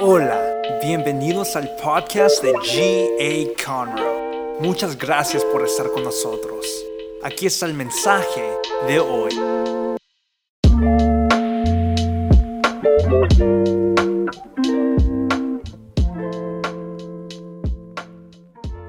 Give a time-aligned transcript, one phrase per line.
[0.00, 3.64] Hola, bienvenidos al podcast de G.A.
[3.66, 4.60] Conroe.
[4.60, 6.64] Muchas gracias por estar con nosotros.
[7.24, 8.48] Aquí está el mensaje
[8.86, 9.34] de hoy.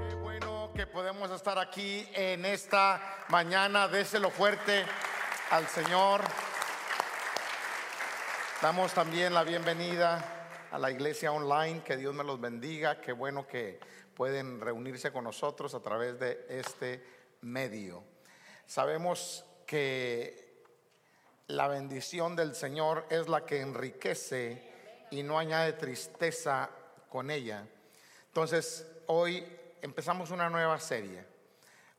[0.04, 3.88] Qué bueno que podemos estar aquí en esta mañana.
[3.88, 4.86] Déselo fuerte
[5.50, 6.22] al Señor.
[8.62, 10.39] Damos también la bienvenida
[10.72, 11.82] a la iglesia online.
[11.84, 13.02] Que Dios me los bendiga.
[13.02, 13.80] Qué bueno que
[14.16, 17.04] pueden reunirse con nosotros a través de este
[17.42, 18.04] medio.
[18.66, 20.64] Sabemos que
[21.48, 26.70] la bendición del Señor es la que enriquece y no añade tristeza
[27.10, 27.66] con ella.
[28.28, 29.44] Entonces, hoy
[29.82, 31.26] empezamos una nueva serie,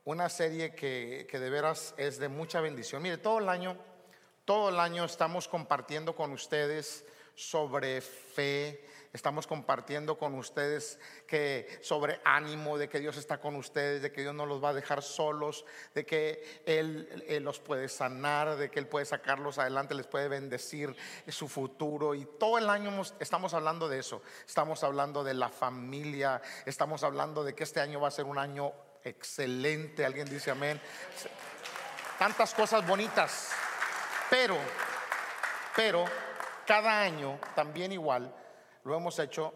[0.05, 3.01] una serie que, que de veras es de mucha bendición.
[3.01, 3.77] Mire, todo el año,
[4.45, 7.03] todo el año estamos compartiendo con ustedes
[7.35, 14.01] sobre fe, estamos compartiendo con ustedes que sobre ánimo de que Dios está con ustedes,
[14.01, 18.55] de que Dios no los va a dejar solos, de que Él, los puede sanar,
[18.55, 20.95] de que Él puede sacarlos adelante, les puede bendecir
[21.27, 22.15] su futuro.
[22.15, 24.21] Y todo el año estamos hablando de eso.
[24.47, 28.37] Estamos hablando de la familia, estamos hablando de que este año va a ser un
[28.37, 28.71] año
[29.03, 30.05] excelente.
[30.05, 30.79] Alguien dice amén.
[32.17, 33.49] Tantas cosas bonitas.
[34.29, 34.55] Pero,
[35.75, 36.05] pero
[36.71, 38.33] cada año también igual
[38.85, 39.53] lo hemos hecho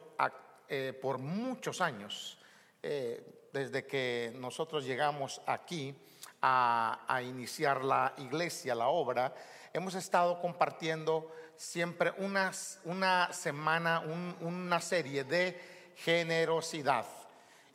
[0.67, 2.38] eh, por muchos años,
[2.83, 5.95] eh, desde que nosotros llegamos aquí
[6.41, 9.33] a, iniciar la iglesia, la obra,
[9.72, 17.05] hemos estado compartiendo siempre unas- una semana, un- una serie de generosidad.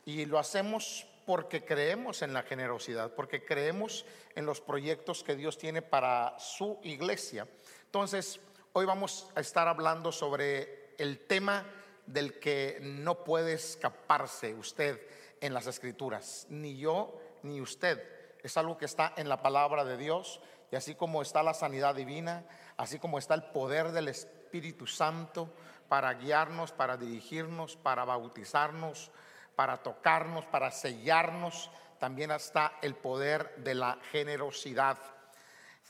[0.05, 4.05] Y lo hacemos porque creemos en la generosidad, porque creemos
[4.35, 7.47] en los proyectos que Dios tiene para su iglesia.
[7.85, 8.39] Entonces,
[8.73, 11.65] hoy vamos a estar hablando sobre el tema
[12.05, 14.99] del que no puede escaparse usted
[15.41, 18.01] en las escrituras, ni yo ni usted.
[18.41, 20.39] Es algo que está en la palabra de Dios
[20.71, 22.45] y así como está la sanidad divina,
[22.77, 25.53] así como está el poder del Espíritu Santo
[25.89, 29.11] para guiarnos, para dirigirnos, para bautizarnos,
[29.55, 34.97] para tocarnos, para sellarnos, también está el poder de la generosidad.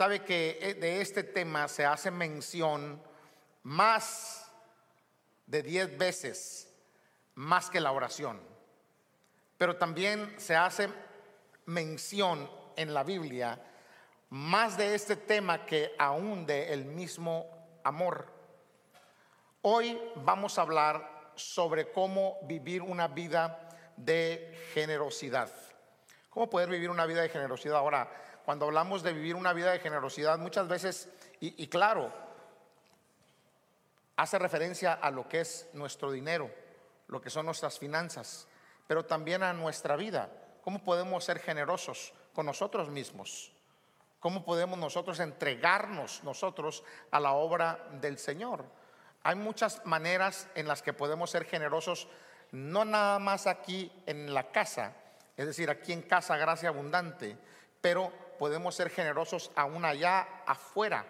[0.02, 3.00] Sabe que eh, de este tema se hace mención
[3.62, 4.52] más
[5.46, 6.74] de 10 veces,
[7.36, 8.42] más que la oración.
[9.60, 10.90] Pero también se hace
[11.68, 13.64] mención en la Biblia
[14.32, 17.46] más de este tema que aún de el mismo
[17.84, 18.26] amor.
[19.62, 25.52] Hoy vamos a hablar sobre cómo vivir una vida de generosidad.
[26.32, 27.76] ¿Cómo poder vivir una vida de generosidad?
[27.76, 28.10] Ahora,
[28.46, 31.10] cuando hablamos de vivir una vida de generosidad, muchas veces,
[31.40, 32.12] y, claro,
[34.16, 36.52] hace referencia a lo que es nuestro dinero,
[37.08, 38.48] lo que son nuestras finanzas,
[38.88, 40.30] pero también a nuestra vida.
[40.64, 43.52] ¿Cómo podemos ser generosos con nosotros mismos?
[44.20, 48.66] ¿Cómo podemos nosotros entregarnos nosotros a la obra del Señor?
[49.24, 52.08] Hay muchas maneras en las que podemos ser generosos,
[52.52, 54.94] no nada más aquí en la casa,
[55.38, 57.38] es decir, aquí en casa gracia abundante,
[57.82, 61.06] pero podemos ser generosos aún allá afuera.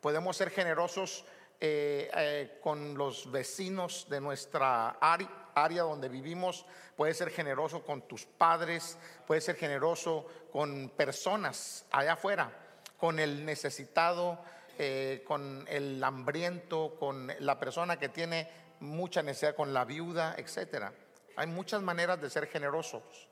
[0.00, 1.24] Podemos ser generosos
[1.58, 6.64] eh, eh, con los vecinos de nuestra área donde vivimos.
[6.94, 12.52] Puedes ser generoso con tus padres, puedes ser generoso con personas allá afuera,
[12.96, 14.38] con el necesitado,
[14.78, 18.48] eh, con el hambriento, con la persona que tiene
[18.78, 20.92] mucha necesidad, con la viuda, etcétera.
[21.34, 23.29] Hay muchas maneras de ser generosos.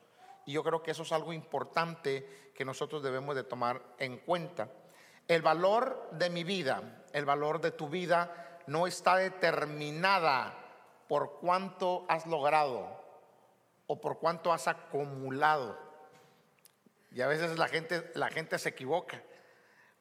[0.48, 4.70] Y yo creo que eso es algo importante que nosotros debemos de tomar en cuenta.
[5.28, 10.54] El valor de mi vida, el valor de tu vida no está determinada
[11.06, 12.98] por cuánto has logrado
[13.88, 15.78] o por cuánto has acumulado.
[17.12, 19.22] Y a veces la gente, la gente se equivoca.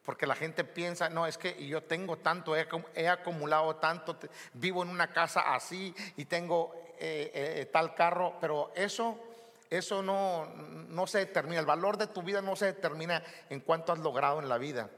[0.02, 4.18] Porque la gente piensa, no, es que yo tengo tanto, he, he acumulado tanto,
[4.54, 9.27] vivo en una casa así y tengo eh, eh, tal carro, pero eso,
[9.70, 13.92] eso no, no se determina, el valor de tu vida no se determina en cuánto
[13.92, 14.90] has logrado en la vida,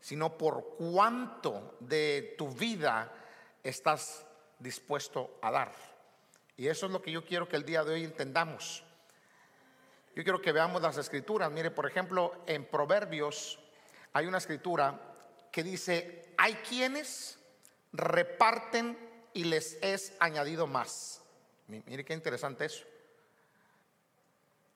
[0.00, 3.12] sino por cuánto de tu vida
[3.62, 4.26] estás
[4.58, 5.72] dispuesto a dar.
[6.56, 8.84] Y eso es lo que yo quiero que el día de hoy entendamos.
[10.14, 11.50] Yo quiero que veamos las escrituras.
[11.50, 13.58] Mire, por ejemplo, en Proverbios
[14.12, 15.00] hay una escritura
[15.50, 17.38] que dice, hay quienes
[17.92, 18.96] reparten
[19.32, 21.20] y les es añadido más.
[21.66, 22.84] Mi- Mire qué interesante eso.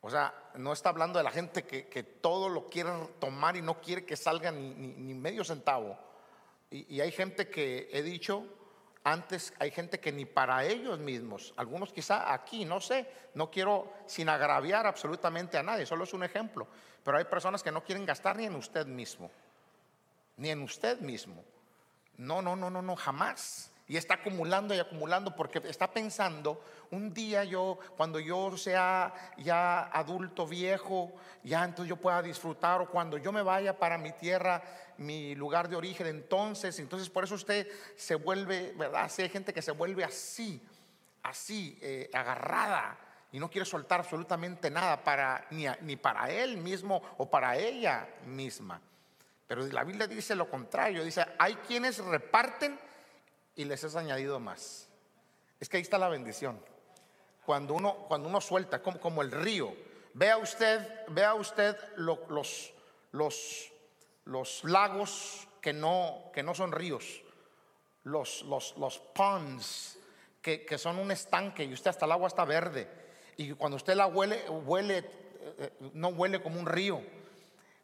[0.09, 2.91] O sea, no está hablando de la gente que, todo lo quiere
[3.21, 5.99] tomar y no quiere que salga ni, ni- ni medio centavo.
[6.71, 8.43] Y, y hay gente que he dicho,
[9.05, 13.93] antes hay gente que ni para ellos mismos, algunos quizá aquí, no sé, no quiero
[14.07, 16.67] sin agraviar absolutamente a nadie, solo es un ejemplo,
[17.05, 19.31] pero hay personas que no quieren gastar ni en usted mismo,
[20.39, 21.45] ni en usted mismo.
[22.17, 23.71] No, no, no, no, no, jamás.
[23.88, 29.85] Y está acumulando y acumulando porque está pensando, un día yo, cuando yo sea ya
[29.85, 31.12] adulto, viejo,
[31.43, 34.62] ya entonces yo pueda disfrutar, o cuando yo me vaya para mi tierra,
[34.99, 39.11] mi lugar de origen, entonces, entonces por eso usted se vuelve, ¿verdad?
[39.19, 40.62] Hay gente que se vuelve así,
[41.23, 42.99] así, eh, agarrada,
[43.32, 48.06] y no quiere soltar absolutamente nada para, ni, ni para él mismo o para ella
[48.26, 48.81] misma.
[49.46, 52.79] Pero la Biblia dice lo contrario, dice, hay quienes reparten
[53.59, 54.89] y les es añadido más.
[55.59, 56.61] Es que ahí está la bendición.
[57.45, 59.75] Cuando uno, cuando uno suelta, como, como el río,
[60.15, 62.73] vea usted, vea usted los,
[63.11, 63.73] los,
[64.27, 67.21] los lagos que no, que no son ríos,
[68.05, 69.99] los, los, los ponds
[70.41, 72.89] que, que, son un estanque y usted hasta el agua está verde.
[73.37, 74.99] Y cuando usted la huele, huele,
[75.59, 77.03] eh, no huele como un río.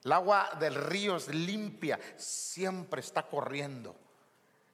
[0.05, 3.97] El agua del río es limpia, siempre está corriendo.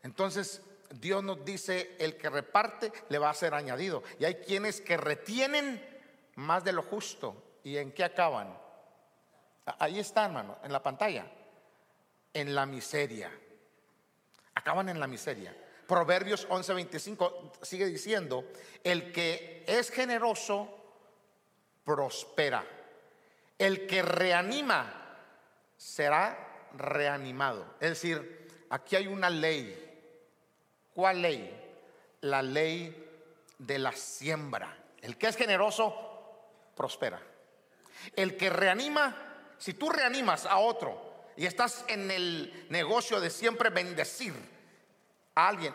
[0.03, 4.03] Entonces, Dios nos dice, el que reparte le va a ser añadido.
[4.19, 5.81] Y hay quienes que retienen
[6.37, 7.59] más de lo justo.
[7.63, 8.59] ¿Y en qué acaban?
[9.79, 11.27] Ahí está, hermano, en la pantalla.
[12.33, 13.31] En la miseria.
[14.55, 15.57] Acaban en la miseria.
[15.87, 18.45] Proverbios 11:25 sigue diciendo,
[18.83, 20.69] el que es generoso
[21.85, 22.65] prospera.
[23.59, 25.19] El que reanima
[25.77, 27.75] será reanimado.
[27.81, 29.90] Es decir, aquí hay una ley
[31.01, 31.51] ¿Cuál ley?
[32.21, 32.95] La ley
[33.57, 34.77] de la siembra.
[35.01, 35.95] El que es generoso,
[36.77, 37.19] prospera.
[38.15, 39.17] El que reanima,
[39.57, 44.35] si tú reanimas a otro y estás en el negocio de siempre bendecir
[45.37, 45.73] a alguien,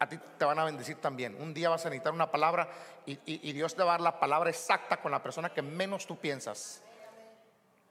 [0.00, 1.40] a ti te van a bendecir también.
[1.40, 2.68] Un día vas a necesitar una palabra
[3.06, 6.18] y, Dios te va a dar la palabra exacta con la persona que menos tú
[6.18, 6.82] piensas.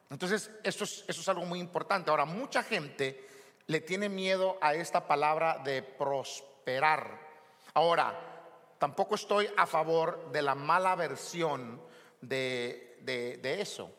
[0.09, 2.11] Entonces, eso es, eso es algo muy importante.
[2.11, 3.29] Ahora, mucha gente
[3.67, 5.81] le tiene miedo a esta palabra de
[6.65, 7.19] prosperar.
[7.75, 8.15] Ahora,
[8.79, 11.79] tampoco estoy a favor de la mala versión
[12.21, 13.91] de, de, eso.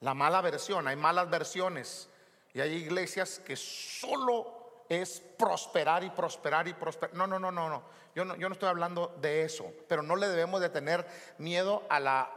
[0.00, 2.08] La mala versión, hay malas versiones
[2.54, 7.14] y hay iglesias que solo es prosperar y prosperar y prosperar.
[7.14, 7.82] No, no, no, no, no.
[8.14, 11.06] Yo no, yo no estoy hablando de eso, pero no le debemos de tener
[11.38, 12.30] miedo a la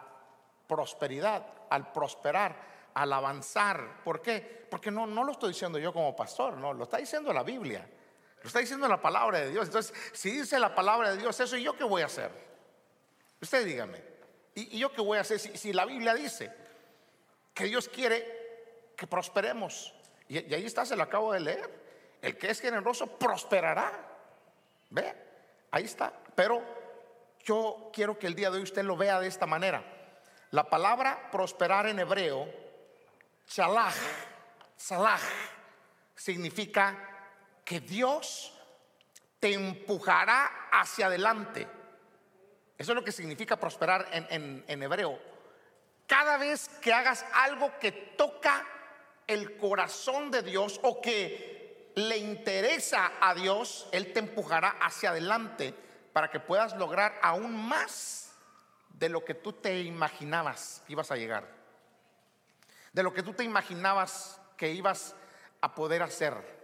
[0.68, 2.56] prosperidad, al prosperar,
[2.94, 4.04] al avanzar.
[4.04, 4.68] ¿Por qué?
[4.69, 7.88] Porque no, no lo estoy diciendo yo como pastor, no, lo está diciendo la Biblia.
[8.45, 9.65] Lo está diciendo la palabra de Dios.
[9.65, 12.30] Entonces, si dice la palabra de Dios eso, ¿y yo qué voy a hacer?
[13.42, 14.03] Usted dígame.
[14.53, 16.53] ¿Y, yo qué voy a hacer si, la Biblia dice
[17.56, 19.95] que Dios quiere que prosperemos?
[20.27, 21.71] Y, ahí está, se lo acabo de leer.
[22.21, 23.92] El que es generoso prosperará.
[24.92, 25.15] Ve,
[25.71, 26.13] ahí está.
[26.36, 26.62] Pero
[27.44, 29.83] yo quiero que el día de hoy usted lo vea de esta manera.
[30.51, 32.47] La palabra prosperar en hebreo,
[33.47, 33.95] shalach,
[34.77, 35.18] salah,
[36.15, 37.15] significa
[37.66, 38.54] que Dios
[39.40, 41.68] te empujará hacia adelante.
[42.78, 45.20] Eso es lo que significa prosperar en, hebreo.
[46.08, 48.66] Cada vez que hagas algo que toca
[49.28, 55.74] el corazón de Dios o que le interesa a Dios, Él te empujará hacia adelante
[56.14, 58.34] para que puedas lograr aún más
[58.90, 61.48] de lo que tú te imaginabas que ibas a llegar.
[62.94, 65.16] De lo que tú te imaginabas que ibas
[65.62, 66.55] a poder hacer.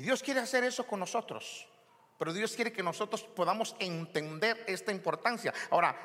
[0.00, 1.68] Dios quiere hacer eso con nosotros.
[2.18, 5.54] Pero Dios quiere que nosotros podamos entender esta importancia.
[5.70, 5.96] Ahora,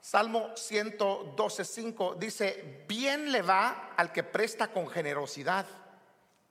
[0.00, 5.66] Salmo 112.5 dice, bien le va al que presta con generosidad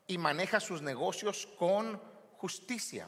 [0.07, 2.01] y maneja sus negocios con
[2.38, 3.07] justicia.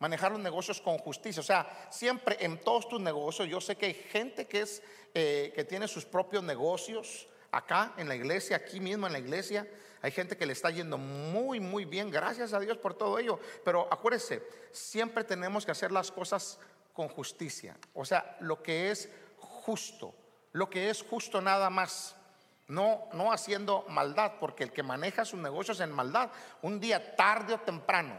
[0.00, 1.40] Manejar los negocios con justicia.
[1.40, 4.82] O sea, siempre en todos tus negocios, yo sé que hay gente que, es,
[5.14, 9.68] eh, que tiene sus propios negocios acá en la iglesia, aquí mismo en la iglesia,
[10.04, 12.10] hay gente que le está yendo muy, muy bien.
[12.10, 13.40] Gracias a Dios por todo ello.
[13.64, 16.58] Pero acuérdese, siempre tenemos que hacer las cosas
[16.92, 17.74] con justicia.
[17.94, 19.08] O sea, lo que es
[19.38, 20.14] justo.
[20.52, 22.16] Lo que es justo nada más.
[22.68, 26.30] No, no haciendo maldad, porque el que maneja sus negocios en maldad,
[26.60, 28.14] un día tarde o temprano,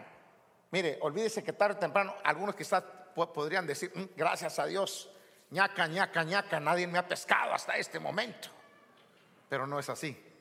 [0.72, 5.12] mire, olvídese que tarde o temprano, algunos quizás podrían decir, mm, gracias a Dios,
[5.52, 8.50] ñaca, ñaca, ñaca, nadie me ha pescado hasta este momento.
[9.50, 10.35] Pero no es así.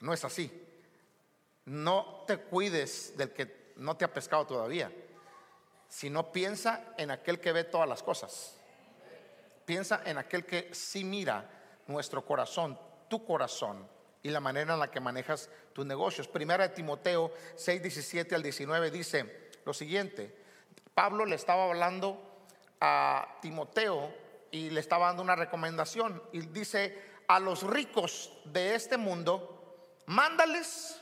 [0.00, 0.50] No es así.
[1.64, 4.92] No te cuides del que no te ha pescado todavía,
[5.88, 8.56] sino piensa en aquel que ve todas las cosas.
[9.64, 11.48] Piensa en aquel que sí mira
[11.86, 12.78] nuestro corazón,
[13.08, 13.86] tu corazón
[14.22, 16.26] y la manera en la que manejas tus negocios.
[16.26, 20.34] Primera de Timoteo 6, 17 al 19 dice lo siguiente,
[20.94, 22.20] Pablo le estaba hablando
[22.80, 24.12] a Timoteo
[24.50, 26.22] y le estaba dando una recomendación.
[26.32, 29.57] Y dice, a los ricos de este mundo,
[30.08, 31.00] mándales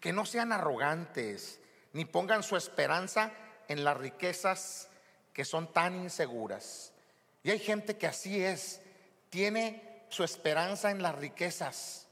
[0.00, 1.60] que no sean arrogantes,
[1.92, 3.32] ni pongan su esperanza
[3.68, 4.88] en las riquezas
[5.32, 6.92] que son tan inseguras.
[7.42, 8.80] Y hay gente que así es,
[9.30, 12.06] tiene su esperanza en las riquezas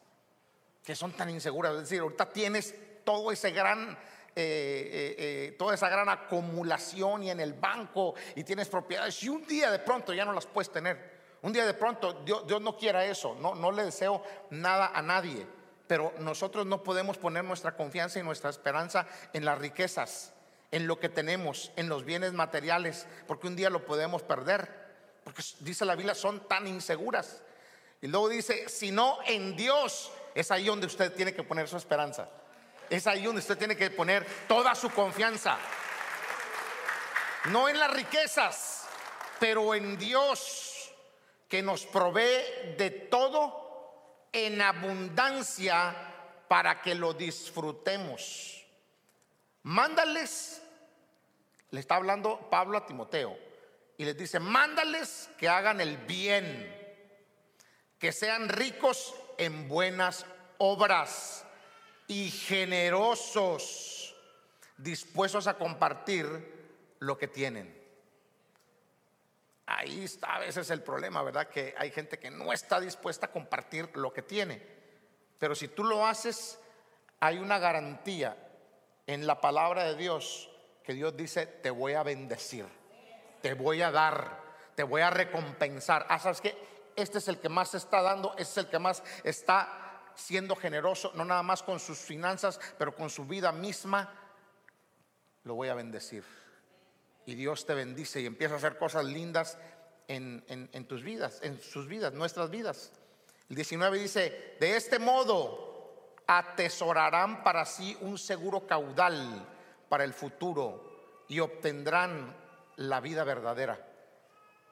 [0.84, 1.74] que son tan inseguras.
[1.74, 2.74] Es decir, ahorita tienes
[3.04, 3.98] todo ese gran
[4.38, 9.30] eh, eh, eh, toda esa gran acumulación y en el banco y tienes propiedades y
[9.30, 11.16] un día de pronto ya no las puedes tener.
[11.40, 15.00] Un día de pronto Dios, Dios no quiera eso, no, no le deseo nada a
[15.00, 15.46] nadie,
[15.86, 20.32] pero nosotros no podemos poner nuestra confianza y nuestra esperanza en las riquezas,
[20.70, 24.68] en lo que tenemos, en los bienes materiales, porque un día lo podemos perder,
[25.24, 27.42] porque dice la Biblia son tan inseguras.
[28.00, 31.76] Y luego dice, si no en Dios, es ahí donde usted tiene que poner su
[31.76, 32.28] esperanza.
[32.90, 35.58] Es ahí donde usted tiene que poner toda su confianza.
[37.46, 38.86] No en las riquezas,
[39.38, 40.92] pero en Dios
[41.48, 43.65] que nos provee de todo
[44.36, 45.96] en abundancia
[46.46, 48.66] para que lo disfrutemos.
[49.62, 50.62] Mándales,
[51.70, 53.38] le está hablando Pablo a Timoteo,
[53.96, 56.70] y les dice, mándales que hagan el bien,
[57.98, 60.26] que sean ricos en buenas
[60.58, 61.46] obras
[62.06, 64.14] y generosos,
[64.76, 67.85] dispuestos a compartir lo que tienen.
[69.66, 71.48] Ahí está a veces el problema, ¿verdad?
[71.48, 74.62] Que hay gente que no está dispuesta a compartir lo que tiene.
[75.38, 76.58] Pero si tú lo haces,
[77.20, 78.36] hay una garantía
[79.06, 80.50] en la palabra de Dios
[80.84, 82.66] que Dios dice, te voy a bendecir,
[83.42, 84.40] te voy a dar,
[84.76, 86.06] te voy a recompensar.
[86.08, 86.56] Ah, ¿sabes qué?
[86.94, 91.10] Este es el que más está dando, este es el que más está siendo generoso,
[91.14, 94.14] no nada más con sus finanzas, pero con su vida misma,
[95.42, 96.24] lo voy a bendecir.
[97.26, 99.58] Y Dios te bendice y empieza a hacer cosas lindas
[100.08, 102.92] en, tus vidas, en sus vidas, nuestras vidas.
[103.50, 109.46] El 19 dice, de este modo atesorarán para sí un seguro caudal
[109.88, 112.34] para el futuro y obtendrán
[112.76, 113.84] la vida verdadera.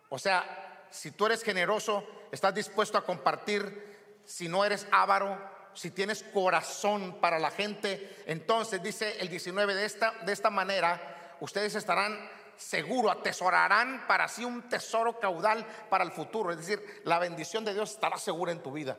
[0.09, 5.39] O sea, si tú eres generoso, estás dispuesto a compartir si no eres avaro,
[5.75, 11.37] si tienes corazón para la gente, entonces dice el 19 de esta, de esta manera,
[11.41, 16.51] ustedes estarán seguros, atesorarán para sí un tesoro caudal para el futuro.
[16.51, 18.99] Es decir, la bendición de Dios estará segura en tu vida.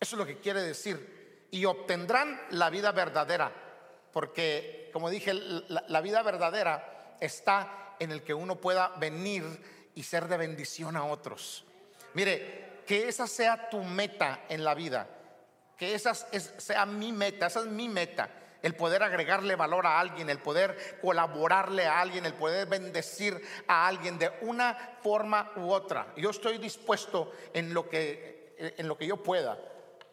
[0.00, 1.48] Eso es lo que quiere decir.
[1.50, 3.52] Y obtendrán la vida verdadera.
[4.12, 10.28] Porque, como dije, la vida verdadera está en el que uno pueda venir y ser
[10.28, 11.64] de bendición a otros.
[12.14, 15.08] Mire, que esa sea tu meta en la vida,
[15.76, 18.30] que esa sea mi meta, esa es mi meta,
[18.66, 23.86] el poder agregarle valor a alguien, el poder colaborarle a alguien, el poder bendecir a
[23.86, 26.12] alguien de una forma u otra.
[26.16, 29.56] Yo estoy dispuesto en lo que, en lo que yo pueda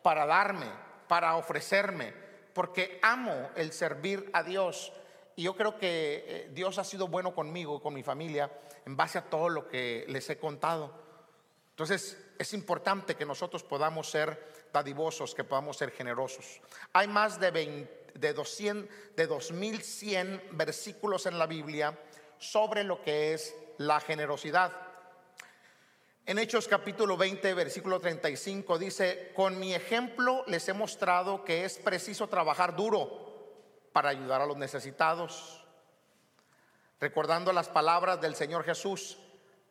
[0.04, 0.68] para darme,
[1.08, 2.14] para ofrecerme,
[2.54, 4.94] porque amo el servir a Dios.
[5.36, 8.52] Y yo creo que eh, Dios ha sido bueno conmigo, con mi familia,
[8.86, 10.94] en base a todo lo que les he contado.
[11.72, 16.62] Entonces, es importante que nosotros podamos ser dadivosos, que podamos ser generosos.
[16.94, 17.52] Hay más de,
[18.16, 21.98] de, 200, de 2100 versículos en la Biblia
[22.38, 24.72] sobre lo que es la generosidad.
[26.26, 31.78] En Hechos capítulo 20, versículo 35 dice, con mi ejemplo les he mostrado que es
[31.78, 35.66] preciso trabajar duro para ayudar a los necesitados.
[37.02, 39.18] Recordando las palabras del Señor Jesús,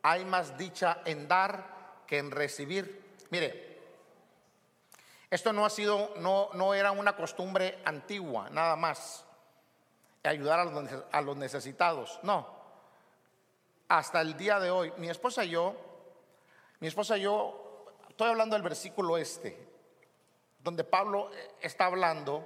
[0.03, 3.01] hay más dicha en dar que en recibir.
[3.31, 3.72] Mire,
[5.33, 9.25] esto no ha sido, no, no era una costumbre antigua, nada más,
[10.21, 10.59] ayudar
[11.11, 12.19] a los, necesitados.
[12.21, 12.47] No,
[13.87, 15.75] hasta el día de hoy, mi esposa y yo,
[16.81, 19.57] mi esposa y yo, estoy hablando del versículo este,
[20.59, 22.45] donde Pablo está hablando,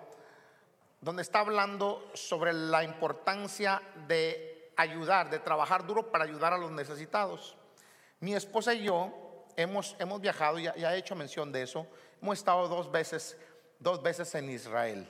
[1.01, 6.71] donde está hablando sobre la importancia de ayudar, de trabajar duro para ayudar a los
[6.71, 7.57] necesitados.
[8.21, 11.85] Mi esposa y yo hemos, hemos viajado, ya, ya he hecho mención de eso,
[12.21, 13.37] hemos estado dos veces,
[13.79, 15.07] dos veces en Israel.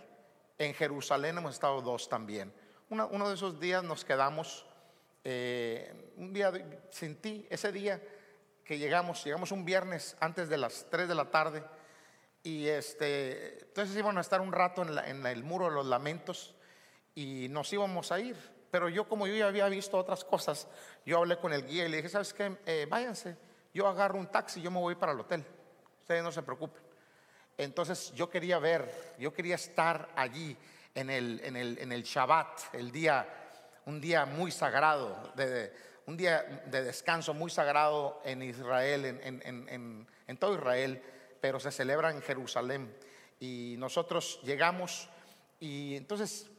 [0.58, 2.54] En Jerusalén hemos estado dos también.
[2.90, 4.66] uno de esos días nos quedamos,
[5.24, 6.52] eh, un día
[6.90, 8.02] sentí ese día
[8.64, 11.64] que llegamos, llegamos un viernes antes de las 3 de la tarde
[12.44, 16.56] y este, entonces íbamos a estar un rato en, el muro de los lamentos
[17.16, 18.38] y nos íbamos a ir.
[18.72, 20.68] Pero yo como yo ya había visto otras cosas,
[21.06, 22.58] yo hablé con el guía y le dije, ¿sabes qué?
[22.66, 23.38] Eh, váyanse
[23.78, 25.46] yo agarro un taxi, yo me voy para el hotel.
[26.02, 26.82] Ustedes no se preocupen.
[27.58, 30.56] Entonces yo quería ver, yo quería estar allí
[30.94, 33.28] en el, en el, en el Shabbat, el día,
[33.86, 35.34] un día muy sagrado,
[36.06, 41.02] un día de descanso muy sagrado en Israel, en, todo Israel,
[41.42, 42.94] pero se celebra en Jerusalén.
[43.40, 45.10] Y nosotros llegamos
[45.60, 46.50] y entonces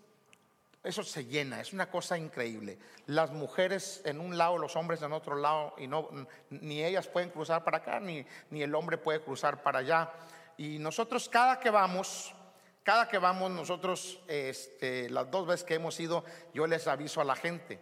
[0.85, 2.78] eso se llena, es una cosa increíble.
[3.07, 6.09] Las mujeres en un lado, los hombres en otro lado, y no,
[6.50, 10.12] ni ellas pueden cruzar para acá, ni, ni el hombre puede cruzar para allá.
[10.59, 12.35] Y nosotros cada que vamos,
[12.83, 17.25] cada que vamos nosotros, este, las dos veces que hemos ido, yo les aviso a
[17.25, 17.79] la gente.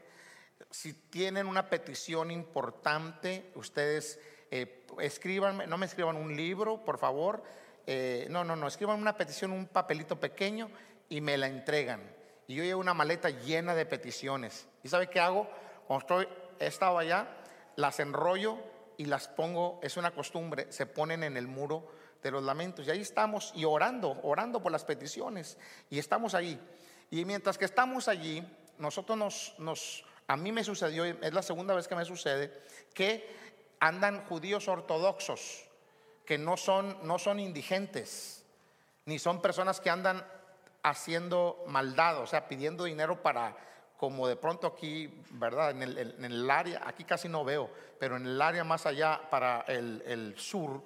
[0.70, 7.42] Si tienen una petición importante, ustedes eh, escriban, no me escriban un libro, por favor.
[7.86, 10.70] Eh, no, no, no, escriban una petición, un papelito pequeño
[11.08, 12.14] y me la entregan.
[12.46, 14.68] Y yo llevo una maleta llena de peticiones.
[14.82, 15.48] ¿Y sabe qué hago?
[15.86, 16.28] Cuando estoy,
[16.60, 17.26] he estado allá,
[17.76, 18.58] las enrollo
[18.98, 22.86] y las pongo, es una costumbre, se ponen en el muro de los lamentos.
[22.86, 25.56] Y ahí estamos y orando, orando por las peticiones.
[25.90, 26.60] Y estamos ahí.
[27.10, 28.44] Y mientras que estamos allí,
[28.78, 32.52] nosotros nos, a mí me sucedió, es la segunda vez que me sucede,
[32.92, 33.34] que
[33.80, 35.64] andan judíos ortodoxos,
[36.24, 38.44] que no son, no son indigentes,
[39.04, 40.26] ni son personas que andan
[40.82, 43.56] haciendo maldad, o sea, pidiendo dinero para,
[43.96, 45.70] como de pronto aquí, ¿verdad?
[45.70, 49.20] En el, en el área, aquí casi no veo, pero en el área más allá,
[49.30, 50.82] para el, el sur,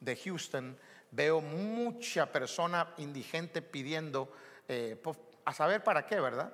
[0.00, 0.78] de Houston,
[1.10, 4.30] veo mucha persona indigente pidiendo,
[4.68, 6.52] eh, pues, a saber para qué, ¿verdad?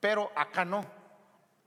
[0.00, 0.84] Pero acá no.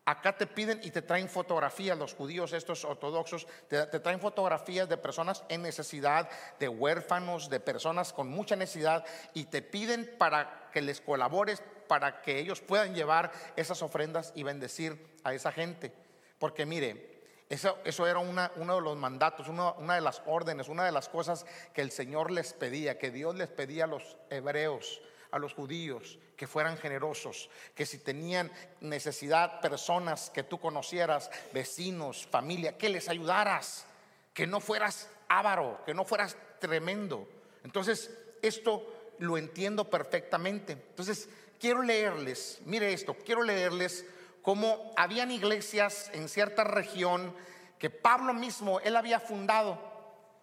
[0.08, 4.88] Acá te piden y te traen fotografías, los judíos estos ortodoxos, te, te, traen fotografías
[4.88, 6.30] de personas en necesidad,
[6.60, 9.04] de huérfanos, de personas con mucha necesidad,
[9.34, 14.44] y te piden para que les colabores, para que ellos puedan llevar esas ofrendas y
[14.44, 15.92] bendecir a esa gente.
[16.38, 17.15] Porque mire,
[17.50, 21.10] eso, eso era una, uno de los mandatos, una de las órdenes, una de las
[21.10, 25.54] cosas que el Señor les pedía, que Dios les pedía a los hebreos, a los
[25.54, 32.90] judíos, que fueran generosos, que si tenían necesidad, personas que tú conocieras, vecinos, familia, que
[32.90, 33.86] les ayudaras,
[34.34, 37.28] que no fueras avaro, que no fueras tremendo.
[37.64, 40.74] Entonces, esto lo entiendo perfectamente.
[40.74, 41.30] Entonces,
[41.60, 44.06] quiero leerles, mire esto, quiero leerles
[44.46, 47.36] como habían iglesias en cierta región
[47.80, 49.80] que Pablo mismo, él había fundado,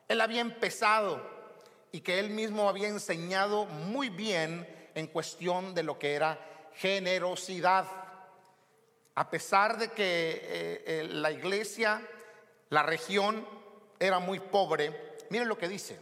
[0.09, 1.25] él había empezado
[1.93, 6.37] y que él mismo había enseñado muy bien en cuestión de lo que era
[6.75, 7.87] generosidad.
[9.15, 12.03] A pesar de que eh, eh, la iglesia,
[12.71, 13.47] la región
[14.01, 16.01] era muy pobre, miren lo que dice.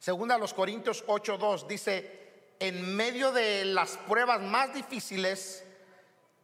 [0.00, 5.64] Segunda a los Corintios 8:2 dice, en medio de las pruebas más difíciles,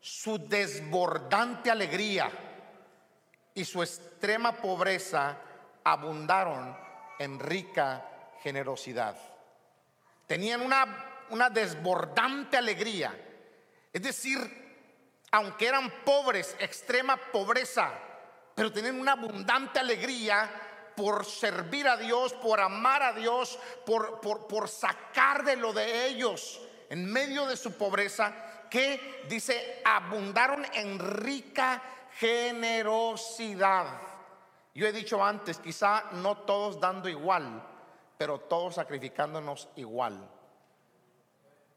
[0.04, 2.30] su desbordante alegría
[3.54, 5.38] y su extrema pobreza
[5.82, 6.76] abundaron
[7.18, 8.04] en rica
[8.42, 9.16] generosidad.
[10.26, 13.18] Tenían una, una desbordante alegría.
[13.94, 14.38] Es decir,
[15.30, 17.90] aunque eran pobres, extrema pobreza,
[18.54, 20.50] pero tenían una abundante alegría
[20.94, 26.08] por servir a Dios, por amar a Dios, por, por, por sacar de lo de
[26.08, 28.43] ellos en medio de su pobreza
[28.74, 31.80] que dice, abundaron en rica
[32.18, 33.86] generosidad.
[34.74, 37.62] Yo he dicho antes, quizá no todos dando igual,
[38.18, 40.28] pero todos sacrificándonos igual.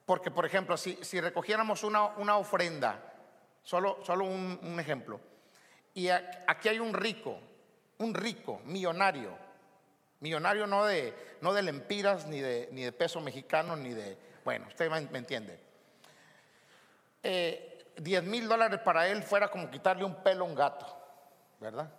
[0.07, 2.99] Porque, por ejemplo, si, recogiéramos una, una, ofrenda,
[3.61, 5.19] solo, solo un, un ejemplo,
[5.93, 7.37] y aquí hay un rico,
[7.99, 9.37] un rico, millonario,
[10.21, 14.65] millonario no de, no de lempiras, ni de, ni de peso mexicano, ni de, bueno,
[14.67, 15.66] usted me entiende.
[17.21, 20.85] 10 eh, mil dólares para él fuera como quitarle un pelo a un gato,
[21.59, 21.91] ¿verdad?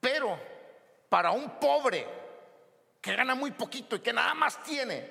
[0.00, 0.38] Pero
[1.08, 2.06] para un pobre
[3.00, 5.10] que gana muy poquito y que nada más tiene,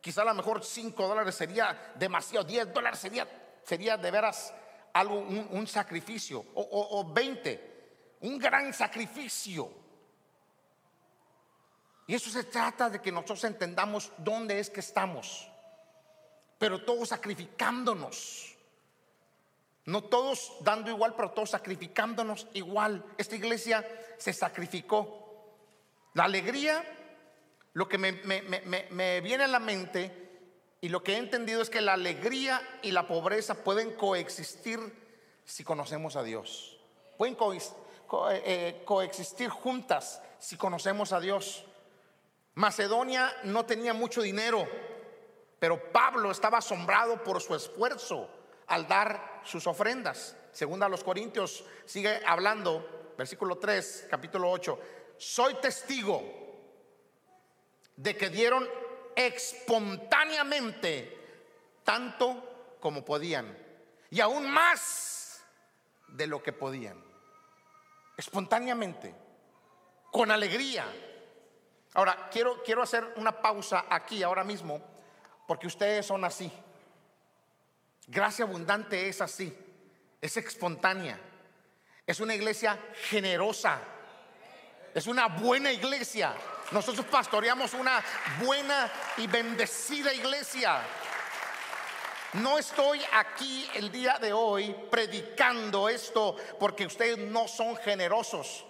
[0.00, 3.26] quizá a lo mejor 5 dólares sería demasiado, 10 dólares sería,
[3.62, 4.52] sería de veras
[4.92, 9.70] algo, un, sacrificio, o, o 20, un gran sacrificio.
[12.06, 15.51] Y eso se trata de que nosotros entendamos dónde es que estamos
[16.62, 18.54] pero todos sacrificándonos.
[19.86, 23.04] No todos dando igual, pero todos sacrificándonos igual.
[23.18, 23.84] Esta iglesia
[24.16, 25.56] se sacrificó.
[26.14, 26.84] La alegría,
[27.72, 28.12] lo que me,
[29.22, 30.30] viene a la mente
[30.80, 34.78] y lo que he entendido es que la alegría y la pobreza pueden coexistir
[35.44, 36.78] si conocemos a Dios.
[37.18, 41.64] Pueden eh, eh, coexistir juntas si conocemos a Dios.
[42.54, 44.91] Macedonia no tenía mucho dinero
[45.62, 48.28] pero Pablo estaba asombrado por su esfuerzo
[48.66, 50.36] al dar sus ofrendas.
[50.50, 54.80] Según a los Corintios sigue hablando, versículo 3, capítulo 8,
[55.16, 56.20] soy testigo
[57.94, 58.68] de que dieron
[59.14, 61.16] espontáneamente
[61.84, 63.56] tanto como podían.
[64.10, 65.44] y aún más
[66.08, 67.00] de lo que podían.
[68.16, 69.14] Espontáneamente,
[70.10, 70.86] con alegría.
[71.94, 74.91] Ahora, quiero, quiero hacer una pausa aquí, ahora mismo,
[75.46, 76.50] porque ustedes son así.
[78.06, 79.56] Gracia abundante es así,
[80.20, 81.18] es espontánea,
[82.06, 82.78] es una iglesia
[83.08, 83.80] generosa,
[84.94, 86.34] es una buena iglesia.
[86.72, 88.02] Nosotros pastoreamos una
[88.42, 90.80] buena y bendecida iglesia.
[92.34, 98.64] No estoy aquí el día de hoy predicando esto porque ustedes no son generosos.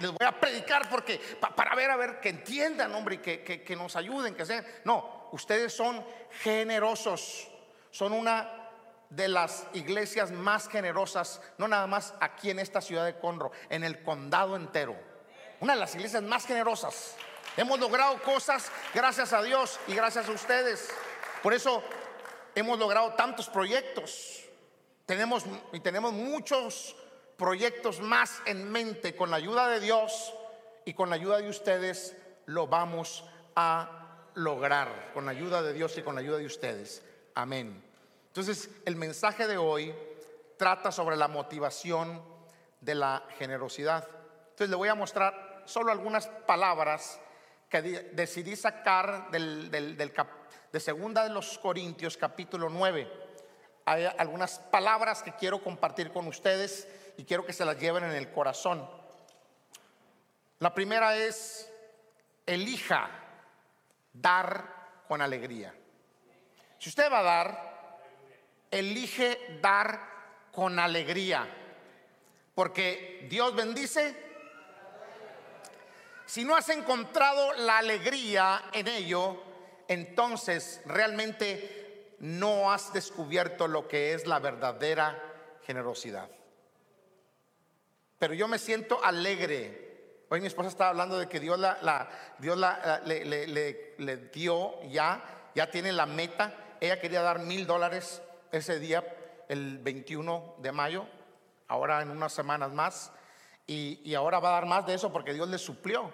[0.00, 1.18] les voy a predicar porque
[1.54, 4.66] para ver, a ver, que entiendan, hombre, y que, que nos ayuden, que sean.
[4.84, 6.04] No, ustedes son
[6.42, 7.48] generosos.
[7.90, 8.62] Son una
[9.10, 13.84] de las iglesias más generosas, no nada más aquí en esta ciudad de Conro, en
[13.84, 14.96] el condado entero.
[15.60, 17.14] Una de las iglesias más generosas.
[17.56, 20.88] Hemos logrado cosas gracias a Dios y gracias a ustedes.
[21.42, 21.82] Por eso
[22.54, 24.44] hemos logrado tantos proyectos.
[25.04, 26.96] Tenemos y tenemos muchos
[27.36, 30.32] proyectos más en mente con la ayuda de Dios
[30.86, 32.16] y con la ayuda de ustedes
[32.46, 34.01] lo vamos a
[34.34, 37.02] lograr con la ayuda de Dios y con la ayuda de ustedes.
[37.34, 37.82] Amén.
[38.28, 39.94] Entonces, el mensaje de hoy
[40.56, 42.22] trata sobre la motivación
[42.80, 44.08] de la generosidad.
[44.50, 47.20] Entonces, le voy a mostrar solo algunas palabras
[47.68, 53.10] que decidí sacar del, de Segunda de los Corintios, capítulo 9.
[53.84, 58.12] Hay algunas palabras que quiero compartir con ustedes y quiero que se las lleven en
[58.12, 58.88] el corazón.
[60.58, 61.70] La primera es,
[62.46, 63.21] elija
[64.12, 65.74] dar con alegría.
[66.78, 68.00] Si usted va a dar,
[68.70, 70.00] elige dar
[70.52, 71.46] con alegría,
[72.54, 74.16] porque Dios bendice.
[76.26, 79.42] Si no has encontrado la alegría en ello,
[79.88, 85.20] entonces realmente no has descubierto lo que es la verdadera
[85.66, 86.30] generosidad.
[88.18, 89.91] Pero yo me siento alegre.
[90.32, 95.22] Hoy mi esposa estaba hablando de que Dios, la, Dios la, le, le dio ya,
[95.54, 96.54] ya tiene la meta.
[96.80, 99.04] Ella quería dar mil dólares ese día,
[99.50, 101.04] el 21 de mayo,
[101.68, 103.12] ahora en unas semanas más,
[103.66, 106.10] y, ahora va a dar más de eso porque Dios le suplió,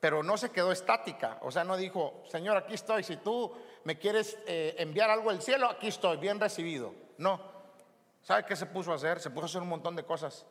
[0.00, 3.52] pero no se quedó estática, o sea, no dijo, Señor, aquí estoy, si tú
[3.84, 6.92] me quieres eh, enviar algo del cielo, aquí estoy, bien recibido.
[7.16, 7.40] No,
[8.22, 9.20] ¿sabe qué se puso a hacer?
[9.20, 10.46] Se puso a hacer un montón de cosas.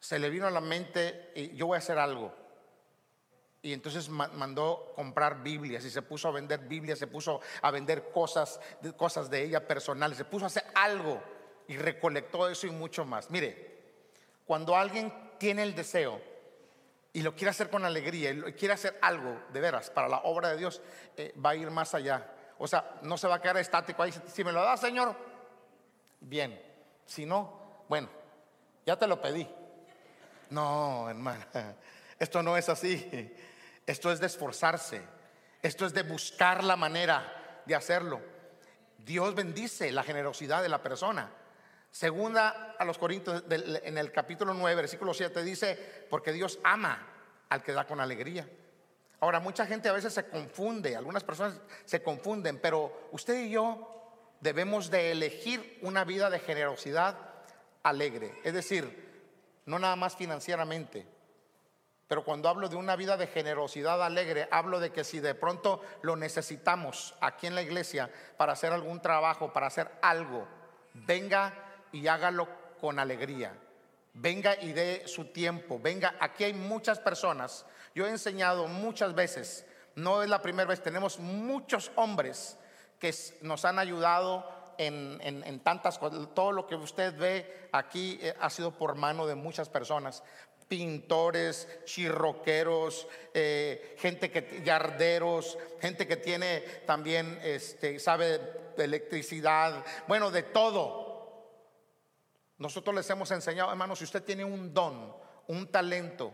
[0.00, 2.34] Se le vino a la mente, y yo voy a hacer algo.
[3.62, 8.10] Y entonces mandó comprar Biblias y se puso a vender Biblias, se puso a vender
[8.10, 8.58] cosas,
[8.96, 11.22] cosas de ella personales, se puso a hacer algo
[11.68, 13.30] y recolectó eso y mucho más.
[13.30, 13.70] Mire,
[14.46, 16.20] cuando alguien tiene el deseo
[17.12, 20.48] y lo quiere hacer con alegría y quiere hacer algo de veras para la obra
[20.48, 20.80] de Dios,
[21.18, 22.32] eh, va a ir más allá.
[22.58, 24.12] O sea, no se va a quedar estático ahí.
[24.26, 25.14] Si me lo da, Señor,
[26.20, 26.60] bien.
[27.04, 28.08] Si no, bueno,
[28.86, 29.46] ya te lo pedí.
[30.50, 31.46] No, hermana,
[32.18, 33.32] esto no es así.
[33.86, 35.02] Esto es de esforzarse.
[35.62, 38.20] Esto es de buscar la manera de hacerlo.
[38.98, 41.30] Dios bendice la generosidad de la persona.
[41.90, 47.06] Segunda a los Corintios en el capítulo 9, versículo 7 dice, porque Dios ama
[47.48, 48.48] al que da con alegría.
[49.18, 54.12] Ahora, mucha gente a veces se confunde, algunas personas se confunden, pero usted y yo
[54.40, 57.18] debemos de elegir una vida de generosidad
[57.82, 59.09] alegre, es decir,
[59.70, 61.06] no nada más financieramente,
[62.08, 65.80] pero cuando hablo de una vida de generosidad alegre, hablo de que si de pronto
[66.02, 70.48] lo necesitamos aquí en la iglesia para hacer algún trabajo, para hacer algo,
[70.92, 71.54] venga
[71.92, 72.48] y hágalo
[72.80, 73.56] con alegría.
[74.12, 75.78] Venga y dé su tiempo.
[75.78, 77.64] Venga, aquí hay muchas personas.
[77.94, 82.58] Yo he enseñado muchas veces, no es la primera vez, tenemos muchos hombres
[82.98, 86.28] que nos han ayudado en, tantas cosas.
[86.34, 90.22] Todo lo que usted ve aquí eh, ha sido por mano de muchas personas
[90.68, 98.40] pintores, chirroqueros, eh, gente que yarderos, gente que tiene también, este, sabe
[98.78, 101.10] electricidad, bueno, de todo.
[102.58, 105.12] Nosotros les hemos enseñado, hermanos, si usted tiene un don,
[105.48, 106.32] un talento,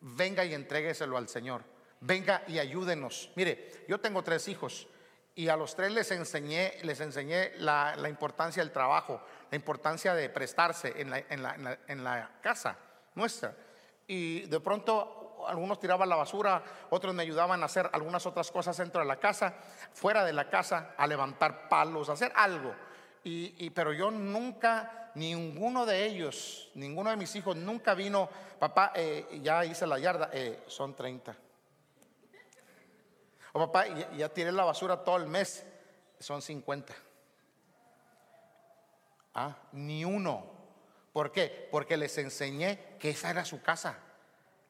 [0.00, 1.64] venga y entrégueselo al Señor.
[2.00, 3.30] Venga y ayúdenos.
[3.34, 4.86] Mire, yo tengo tres hijos
[5.34, 10.28] y a los tres les enseñé, les enseñé la, importancia del trabajo, la importancia de
[10.28, 12.76] prestarse en la, en la casa
[13.14, 13.54] nuestra
[14.06, 18.76] y de pronto algunos tiraban la basura, otros me ayudaban a hacer algunas otras cosas
[18.76, 19.54] dentro de la casa,
[19.92, 22.74] fuera de la casa, a levantar palos, a hacer algo.
[23.22, 29.40] Y, pero yo nunca, ninguno de ellos, ninguno de mis hijos nunca vino, papá, eh,
[29.42, 31.36] ya hice la yarda, eh, son 30.
[33.52, 35.64] O papá, ya, ya tiré la basura todo el mes,
[36.18, 36.94] son 50.
[39.34, 40.46] Ah, ni uno.
[41.12, 41.68] ¿Por qué?
[41.70, 43.98] Porque les enseñé que esa era su casa.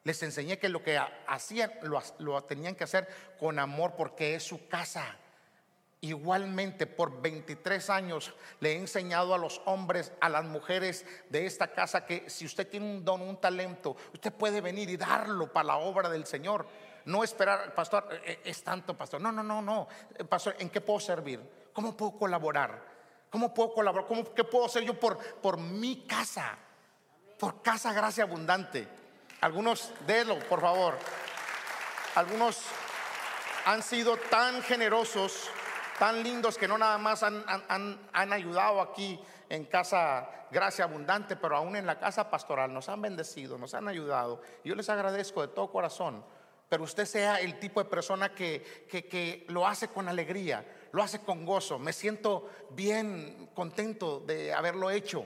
[0.03, 3.07] Les enseñé que lo que hacían lo, lo tenían que hacer
[3.39, 5.17] con amor porque es su casa.
[6.03, 11.71] Igualmente, por 23 años le he enseñado a los hombres, a las mujeres de esta
[11.73, 15.67] casa que si usted tiene un don, un talento, usted puede venir y darlo para
[15.67, 16.65] la obra del Señor.
[17.05, 19.21] No esperar, pastor, eh, eh, es tanto, pastor.
[19.21, 19.87] No, no, no, no.
[20.15, 21.69] Eh, pastor, ¿en qué puedo servir?
[21.73, 22.83] ¿Cómo puedo colaborar?
[23.29, 24.07] ¿Cómo puedo colaborar?
[24.07, 26.57] ¿Cómo, ¿Qué puedo hacer yo por, por mi casa?
[27.39, 28.87] Por casa gracia abundante.
[29.41, 30.97] Algunos, délo, por favor.
[32.15, 32.61] Algunos
[33.65, 35.49] han sido tan generosos
[36.01, 41.75] tan lindos que no nada más han, ayudado aquí en casa Gracia Abundante, pero aún
[41.75, 44.41] en la casa pastoral nos han bendecido, nos han ayudado.
[44.63, 46.25] Yo les agradezco de todo corazón,
[46.71, 51.19] pero usted sea el tipo de persona que, que lo hace con alegría, lo hace
[51.19, 51.77] con gozo.
[51.77, 55.25] Me siento bien contento de haberlo hecho.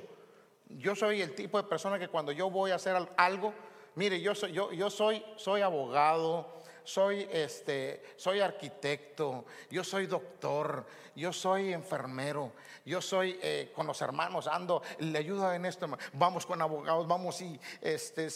[0.70, 3.54] Yo soy el tipo de persona que cuando yo voy a hacer algo,
[3.94, 11.34] mire, yo soy, yo soy, soy abogado, soy, este, soy arquitecto, yo soy doctor, yo
[11.34, 12.52] soy enfermero,
[12.86, 17.42] yo soy eh, con los hermanos, ando, le ayudo en esto, vamos con abogados, vamos
[17.42, 18.30] y, este,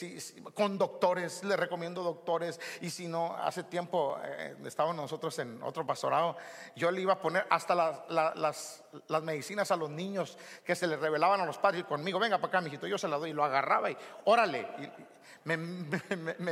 [0.53, 5.85] con doctores, le recomiendo doctores, y si no, hace tiempo eh, estábamos nosotros en otro
[5.85, 6.35] pastorado,
[6.75, 10.99] yo le iba a poner hasta las, las, medicinas a los niños que se les
[10.99, 13.43] revelaban a los padres conmigo, venga para acá, mijito, yo se la doy, y lo
[13.43, 14.67] agarraba y órale.
[14.79, 15.53] Y, me,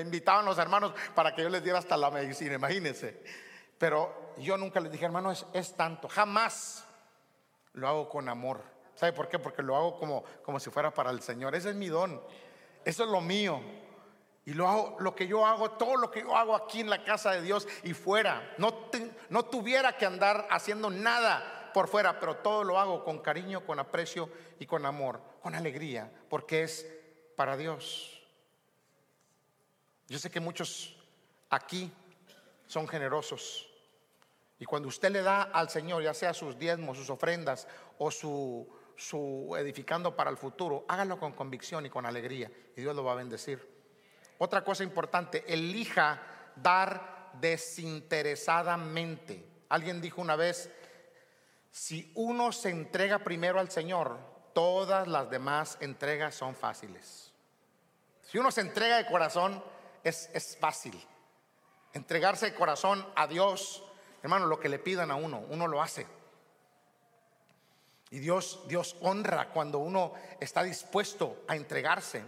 [0.01, 3.21] invitaban los hermanos para que yo les diera hasta la medicina, imagínense.
[3.77, 6.85] Pero yo nunca les dije, hermano, es, tanto, jamás
[7.73, 8.63] lo hago con amor.
[8.95, 9.37] ¿Sabe por qué?
[9.37, 11.53] Porque lo hago como, como si fuera para el Señor.
[11.53, 12.21] Ese es mi don,
[12.83, 13.61] eso es lo mío.
[14.45, 17.03] Y lo hago, lo que yo hago, todo lo que yo hago aquí en la
[17.03, 18.55] casa de Dios y fuera.
[18.57, 18.89] No,
[19.29, 23.77] no tuviera que andar haciendo nada por fuera, pero todo lo hago con cariño, con
[23.77, 26.87] aprecio y con amor, con alegría, porque es
[27.35, 28.16] para Dios.
[30.07, 30.95] Yo sé que muchos
[31.49, 31.91] aquí
[32.65, 33.67] son generosos.
[34.59, 37.67] Y cuando usted le da al Señor, ya sea sus diezmos, sus ofrendas
[37.97, 42.95] o su, su edificando para el futuro, hágalo con convicción y con alegría y Dios
[42.95, 43.75] lo va a bendecir.
[44.39, 46.21] Otra cosa importante, elija
[46.55, 49.43] dar desinteresadamente.
[49.69, 50.71] Alguien dijo una vez,
[51.71, 54.17] si uno se entrega primero al Señor,
[54.53, 57.31] todas las demás entregas son fáciles.
[58.21, 59.63] Si uno se entrega de corazón,
[60.03, 60.99] es, fácil.
[61.93, 63.83] Entregarse de corazón a Dios,
[64.21, 66.05] hermano, lo que le pidan a uno, uno lo hace.
[68.09, 72.23] Y Dios, Dios honra cuando uno está dispuesto a entregarse.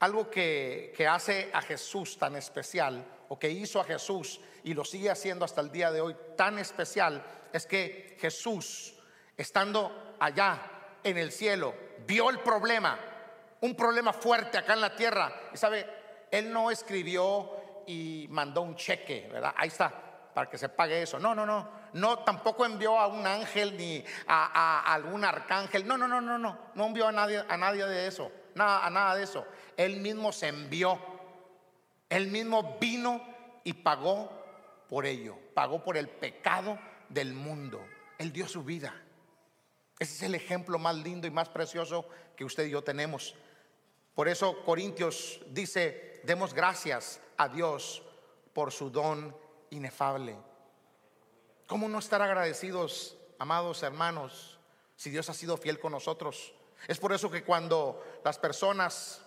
[0.00, 4.84] Algo que, que, hace a Jesús tan especial, o que hizo a Jesús y lo
[4.84, 8.94] sigue haciendo hasta el día de hoy tan especial, es que Jesús,
[9.36, 10.60] estando allá
[11.02, 11.74] en el cielo,
[12.06, 12.98] vio el problema,
[13.60, 15.32] un problema fuerte acá en la tierra.
[15.52, 15.86] Y sabe,
[16.32, 17.50] él no escribió
[17.86, 19.54] y mandó un cheque, ¿verdad?
[19.54, 19.92] Ahí está,
[20.34, 21.18] para que se pague eso.
[21.18, 21.82] No, no, no.
[21.92, 25.86] No, tampoco envió a un ángel ni a, algún arcángel.
[25.86, 26.58] No, no, no, no, no.
[26.74, 28.32] No envió a nadie, a nadie de eso.
[28.54, 29.46] Nada, a nada de eso.
[29.76, 30.98] Él mismo se envió.
[32.08, 33.22] Él mismo vino
[33.62, 34.32] y pagó
[34.88, 35.36] por ello.
[35.52, 36.78] Pagó por el pecado
[37.10, 37.86] del mundo.
[38.16, 38.94] Él dio su vida.
[39.98, 43.34] Ese es el ejemplo más lindo y más precioso que usted y yo tenemos.
[44.14, 48.02] Por eso Corintios dice, demos gracias a Dios
[48.52, 49.36] por su don
[49.70, 50.36] inefable.
[51.66, 54.58] ¿Cómo no estar agradecidos, amados hermanos,
[54.96, 56.52] si Dios ha sido fiel con nosotros?
[56.88, 59.22] Es por eso que cuando las personas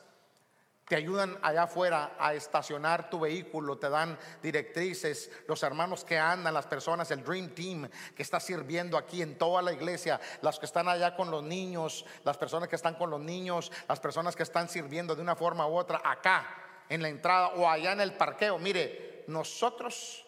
[0.87, 6.53] te ayudan allá afuera a estacionar tu vehículo, te dan directrices, los hermanos que andan,
[6.53, 10.67] las personas, el Dream Team que está sirviendo aquí en toda la iglesia, las que
[10.67, 14.43] están allá con los niños, las personas que están con los niños, las personas que
[14.43, 18.13] están sirviendo de una forma u otra acá en la entrada o allá en el
[18.13, 18.59] parqueo.
[18.59, 20.25] Mire, nosotros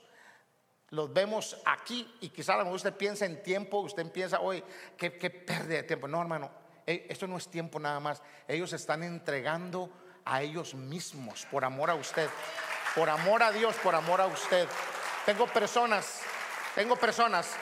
[0.90, 4.64] los vemos aquí y quizá usted piensa en tiempo, usted piensa, oye,
[4.98, 6.08] qué, pérdida de tiempo.
[6.08, 6.50] No, hermano,
[6.86, 8.22] e, esto no es tiempo nada más.
[8.48, 9.92] Ellos están entregando
[10.26, 12.30] a ellos mismos por amor a usted,
[12.96, 14.68] por amor a Dios, por amor a usted.
[15.26, 16.22] Tengo personas,
[16.74, 17.54] tengo personas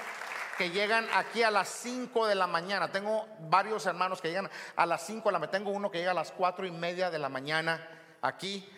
[0.58, 2.92] que llegan aquí a las 5 de la mañana.
[2.92, 5.58] Tengo varios hermanos que llegan a las 5 de la mañana.
[5.58, 7.86] Tengo uno que llega a las cuatro y media de la mañana
[8.22, 8.70] aquí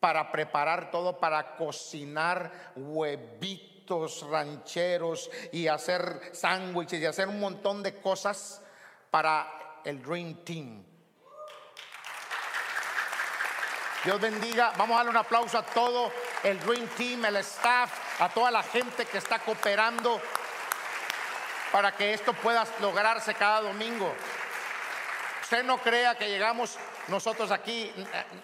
[0.00, 8.00] para preparar todo, para cocinar huevitos rancheros y hacer sándwiches y hacer un montón de
[8.00, 8.62] cosas
[9.10, 10.84] para el Dream Team.
[14.04, 14.72] Dios bendiga.
[14.76, 16.12] Vamos a darle un aplauso a todo
[16.44, 20.20] el Dream Team, el staff, a toda la gente que está cooperando
[21.72, 24.14] para que esto pueda lograrse cada domingo.
[25.46, 27.88] Usted no crea que llegamos nosotros aquí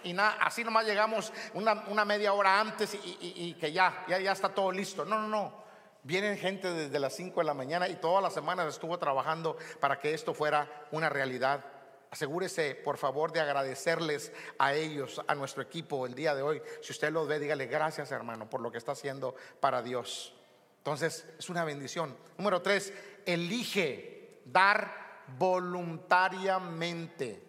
[0.05, 4.51] y nada, así nomás llegamos una, media hora antes y, que ya, ya, ya está
[4.51, 5.05] todo listo.
[5.05, 5.65] No, no, no.
[6.05, 9.99] Vienen gente desde las 5 de la mañana y todas las semanas estuvo trabajando para
[9.99, 11.65] que esto fuera una realidad.
[12.13, 16.63] Asegúrese, por favor, de agradecerles a ellos, a nuestro equipo el día de hoy.
[16.83, 20.37] Si usted los ve, dígale gracias, hermano, por lo que está haciendo para Dios.
[20.79, 22.17] Entonces, es una bendición.
[22.39, 22.95] Número tres,
[23.27, 25.02] elige dar
[25.39, 27.43] voluntariamente.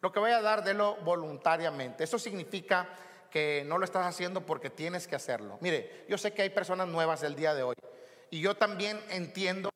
[0.00, 2.04] Lo que voy a dar, lo voluntariamente.
[2.04, 2.88] Eso significa
[3.30, 5.58] que no lo estás haciendo porque tienes que hacerlo.
[5.60, 7.76] Mire, yo sé que hay personas nuevas el día de hoy.
[8.30, 9.70] Y yo también entiendo,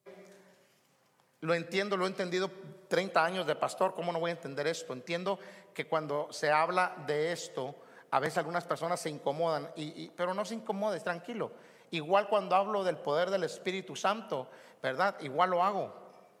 [1.41, 2.49] lo entiendo, lo he entendido
[2.87, 4.93] 30 años de pastor, ¿cómo no voy a entender esto?
[4.93, 5.39] Entiendo
[5.73, 7.75] que cuando se habla de esto,
[8.11, 11.51] a veces algunas personas se incomodan, y, pero no se incomodes, tranquilo.
[11.91, 14.49] Igual cuando hablo del poder del Espíritu Santo,
[14.81, 15.15] ¿verdad?
[15.21, 15.93] Igual lo hago,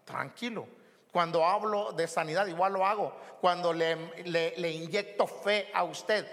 [0.05, 0.67] tranquilo.
[1.15, 3.15] Cuando hablo de sanidad, igual lo hago.
[3.39, 6.27] Cuando le, inyecto fe a usted,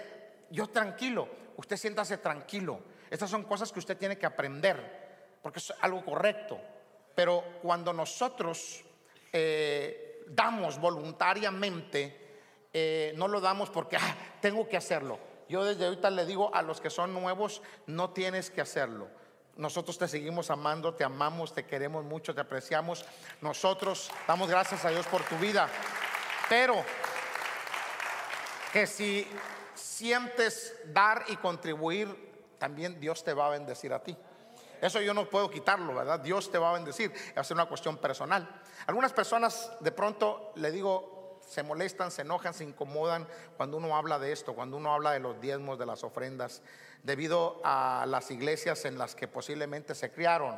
[0.49, 2.81] yo tranquilo, usted siéntase tranquilo.
[3.09, 6.59] Estas son cosas que usted tiene que aprender, porque es algo correcto.
[7.15, 8.83] Pero cuando nosotros
[9.31, 15.17] eh, damos voluntariamente, eh, no lo damos porque ah, tengo que hacerlo.
[15.47, 19.07] Yo desde ahorita le digo a los que son nuevos, no tienes que hacerlo.
[19.55, 23.05] Nosotros te seguimos amando, te amamos, te queremos mucho, te apreciamos.
[23.41, 25.69] Nosotros damos gracias a Dios por tu vida.
[26.49, 26.83] Pero
[28.71, 29.27] que si
[29.75, 34.17] sientes dar y contribuir, también Dios te va a bendecir a ti.
[34.81, 36.19] Eso yo no puedo quitarlo, ¿verdad?
[36.19, 37.13] Dios te va a bendecir.
[37.35, 38.61] Es una cuestión personal.
[38.87, 41.12] Algunas personas de pronto le digo,
[41.47, 43.27] se molestan, se enojan, se incomodan
[43.57, 46.61] cuando uno habla de esto, cuando uno habla de los diezmos, de las ofrendas
[47.03, 50.55] debido a las iglesias en las que posiblemente se criaron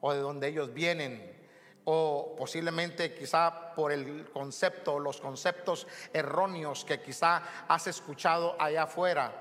[0.00, 1.40] o de donde ellos vienen
[1.84, 9.32] o posiblemente quizá por el concepto, los conceptos erróneos que quizá has escuchado allá afuera,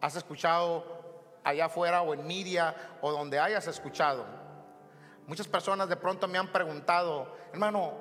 [0.00, 1.00] has escuchado
[1.42, 4.26] allá afuera o en media o donde hayas escuchado.
[5.26, 7.94] Muchas personas de pronto me han preguntado, hermano,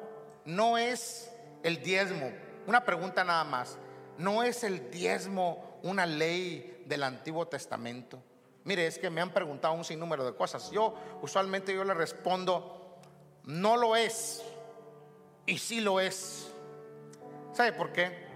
[0.45, 1.28] no es
[1.63, 2.31] el diezmo,
[2.67, 3.77] una pregunta nada más,
[4.17, 8.21] no es el diezmo una ley del Antiguo Testamento?
[8.63, 10.69] Mire, es que me han preguntado un sinnúmero de cosas.
[10.71, 12.99] Yo usualmente yo le respondo,
[13.45, 14.43] no lo es
[15.45, 16.51] y sí lo es.
[17.53, 18.27] ¿Sabe por qué?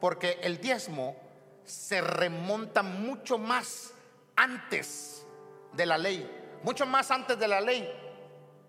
[0.00, 1.16] Porque el diezmo
[1.64, 3.92] se remonta mucho más
[4.36, 5.26] antes
[5.72, 6.30] de la ley,
[6.62, 7.90] mucho más antes de la ley.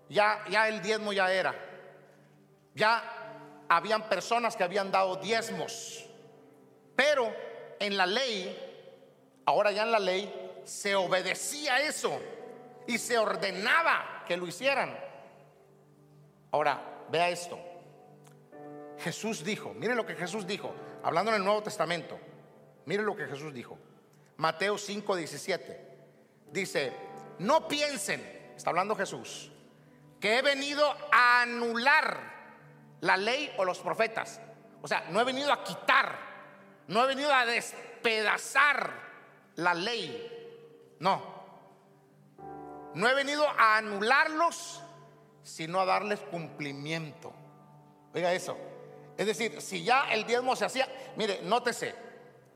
[0.08, 1.54] Ya, ya el diezmo ya era.
[2.74, 3.17] Ya
[3.68, 6.04] habían personas que habían dado diezmos.
[6.96, 7.32] Pero
[7.78, 8.68] en la ley
[9.48, 12.20] Ahora ya en la ley se obedecía eso
[12.86, 14.94] y se ordenaba que lo hicieran.
[16.50, 17.58] Ahora, vea esto.
[18.98, 22.20] Jesús dijo, mire lo que Jesús dijo, hablando en el Nuevo Testamento,
[22.84, 23.78] mire lo que Jesús dijo.
[24.36, 25.88] Mateo 5, 17.
[26.52, 26.92] Dice,
[27.38, 29.50] no piensen, está hablando Jesús,
[30.20, 32.37] que he venido a anular
[33.00, 34.40] la ley o los profetas.
[34.82, 36.18] O sea, no he venido a quitar,
[36.88, 38.92] no he venido a despedazar
[39.56, 40.96] la ley.
[41.00, 41.38] No.
[42.94, 44.82] No he venido a anularlos,
[45.42, 47.32] sino a darles cumplimiento.
[48.14, 48.56] Oiga eso.
[49.16, 51.94] Es decir, si ya el diezmo se hacía, mire, nótese,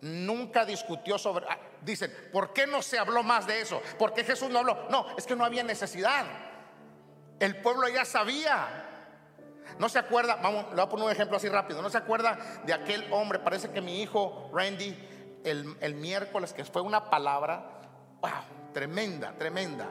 [0.02, 3.82] nunca discutió sobre, ah, dicen, ¿por qué no se habló más de eso?
[3.98, 4.88] ¿Por qué Jesús no habló?
[4.88, 6.24] No, es que no había necesidad.
[7.40, 8.91] El pueblo ya sabía.
[9.78, 12.38] No se acuerda, vamos, le voy a poner un ejemplo así rápido, no se acuerda
[12.64, 14.96] de aquel hombre, parece que mi hijo Randy
[15.44, 17.80] el, miércoles, que fue una palabra,
[18.20, 18.30] wow,
[18.72, 19.88] tremenda, tremenda,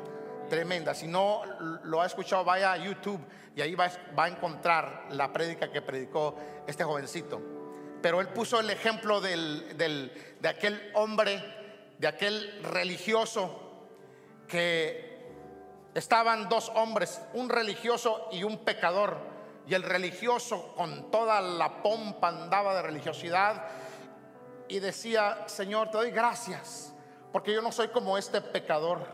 [0.50, 0.94] tremenda.
[0.94, 1.42] Si no
[1.84, 3.20] lo ha escuchado, vaya a YouTube
[3.56, 6.36] y ahí va, va a encontrar la prédica que predicó
[6.68, 7.42] este jovencito.
[8.02, 9.78] Pero él puso el ejemplo del,
[10.40, 11.44] de aquel hombre,
[12.00, 13.60] de aquel religioso,
[14.48, 15.12] que
[15.94, 19.31] estaban dos hombres, un religioso y un pecador.
[19.68, 23.66] Y el religioso con toda la pompa andaba de religiosidad
[24.68, 26.94] y decía, Señor, te doy gracias,
[27.32, 29.06] porque yo no soy como este pecador,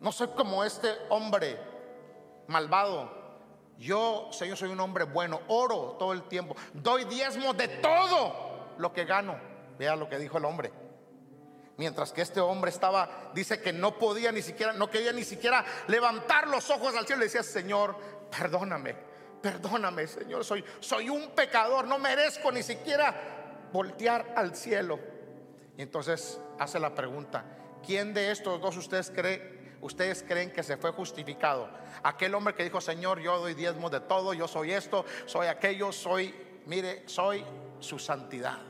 [0.00, 1.58] no soy como este hombre
[2.46, 3.24] malvado.
[3.78, 8.92] Yo, Señor, soy un hombre bueno, oro todo el tiempo, doy diezmo de todo lo
[8.92, 9.36] que gano.
[9.78, 10.72] Vea lo que dijo el hombre.
[11.76, 15.64] Mientras que este hombre estaba, dice que no podía ni siquiera, no quería ni siquiera
[15.88, 17.20] levantar los ojos al cielo.
[17.20, 17.96] Le decía, Señor,
[18.30, 18.94] perdóname,
[19.44, 23.14] perdóname, Señor, soy, soy un pecador, no merezco ni siquiera
[23.70, 24.98] voltear al cielo.
[25.76, 27.44] Y entonces hace la pregunta,
[27.84, 31.68] ¿quién de estos dos ustedes cree, ustedes creen que se fue justificado?
[32.02, 35.92] Aquel hombre que dijo, Señor, yo doy diezmo de todo, yo soy esto, soy aquello,
[35.92, 36.34] soy,
[36.64, 37.44] mire, soy
[37.80, 38.60] su santidad.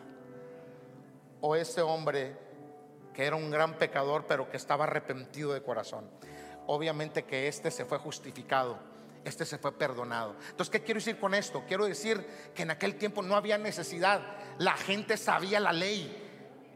[1.41, 2.37] O ese hombre
[3.15, 6.11] que era un gran pecador, pero que estaba arrepentido de corazón.
[6.67, 8.93] Obviamente que este se fue justificado,
[9.25, 10.37] este se fue perdonado.
[10.51, 11.65] Entonces, ¿qué quiero decir con esto?
[11.67, 14.21] Quiero decir que en aquel tiempo no había necesidad,
[14.59, 16.21] la gente sabía la ley.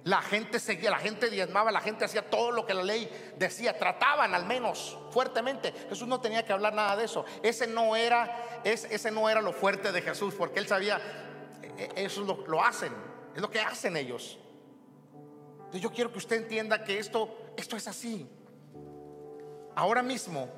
[0.05, 3.79] La gente seguía, la gente diezmaba, la gente hacía todo lo que la ley decía,
[3.79, 5.75] trataban al menos fuertemente.
[5.89, 7.27] Jesús no tenía que hablar nada de eso.
[7.43, 10.99] Ese no era, ese no era lo fuerte de Jesús, porque él sabía,
[11.63, 12.93] e, e, eso lo, lo hacen,
[13.35, 14.39] es lo que hacen ellos.
[15.59, 18.27] Entonces yo quiero que usted entienda que esto, esto es así.
[19.75, 20.49] Ahora mismo,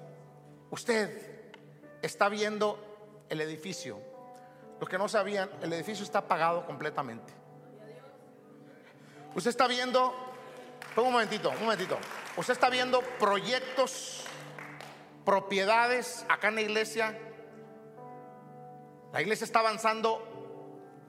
[0.70, 1.29] usted
[2.02, 4.00] está viendo el edificio.
[4.78, 7.32] Los que no sabían, el edificio está apagado completamente.
[9.34, 10.12] Usted está viendo,
[10.96, 11.98] un momentito, un momentito.
[12.36, 14.24] Usted está viendo proyectos,
[15.24, 17.18] propiedades acá en la iglesia.
[19.12, 20.26] La iglesia está avanzando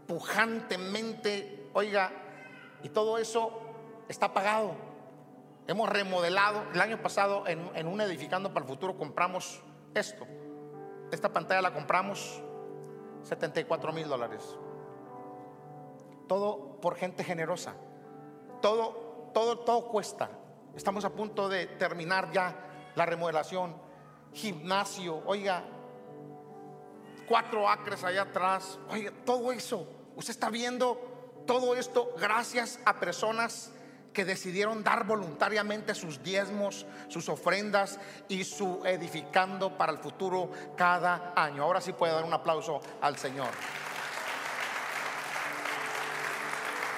[0.08, 2.12] pujantemente, oiga,
[2.84, 3.62] y todo eso
[4.08, 4.76] está pagado.
[5.68, 6.64] Hemos remodelado.
[6.74, 9.62] El año pasado en, un edificando para el futuro compramos
[9.94, 10.28] esto.
[11.12, 12.41] Esta pantalla la compramos
[13.24, 14.57] 74 mil dólares.
[16.28, 17.76] Todo por gente generosa.
[18.62, 20.30] Todo, todo, todo cuesta.
[20.76, 22.55] Estamos a punto de terminar ya
[22.95, 23.76] la remodelación.
[24.34, 25.64] Gimnasio, oiga,
[27.28, 28.80] cuatro acres allá atrás.
[28.89, 29.86] Oiga, todo eso.
[30.16, 31.12] Usted está viendo
[31.45, 33.72] todo esto gracias a personas
[34.14, 41.34] que decidieron dar voluntariamente sus diezmos, sus ofrendas y su edificando para el futuro cada
[41.36, 41.64] año.
[41.64, 43.49] Ahora sí puede dar un aplauso al Señor.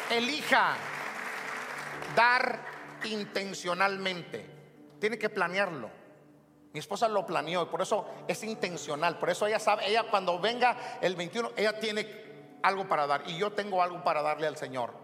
[0.10, 0.76] Elija
[2.16, 2.60] dar
[3.06, 4.46] intencionalmente.
[5.00, 5.90] Tiene que planearlo.
[6.74, 9.20] Mi esposa lo planeó y por eso es intencional.
[9.20, 13.38] Por eso ella sabe, ella cuando venga el 21, ella tiene algo para dar y
[13.38, 15.03] yo tengo algo para darle al Señor.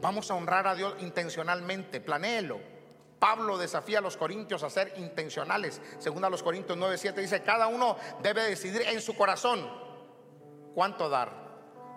[0.00, 2.60] Vamos a honrar a Dios intencionalmente, planéelo.
[3.18, 5.80] Pablo desafía a los corintios a ser intencionales.
[5.98, 9.66] Según a los Corintios 9, 7 dice, cada uno debe decidir en su corazón
[10.74, 11.46] cuánto dar.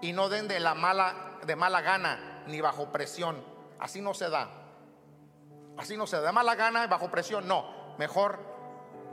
[0.01, 3.43] Y no den de la mala, de mala gana ni bajo presión.
[3.79, 4.49] Así no se da.
[5.77, 6.23] Así no se da.
[6.23, 7.95] De mala gana y bajo presión, no.
[7.97, 8.39] Mejor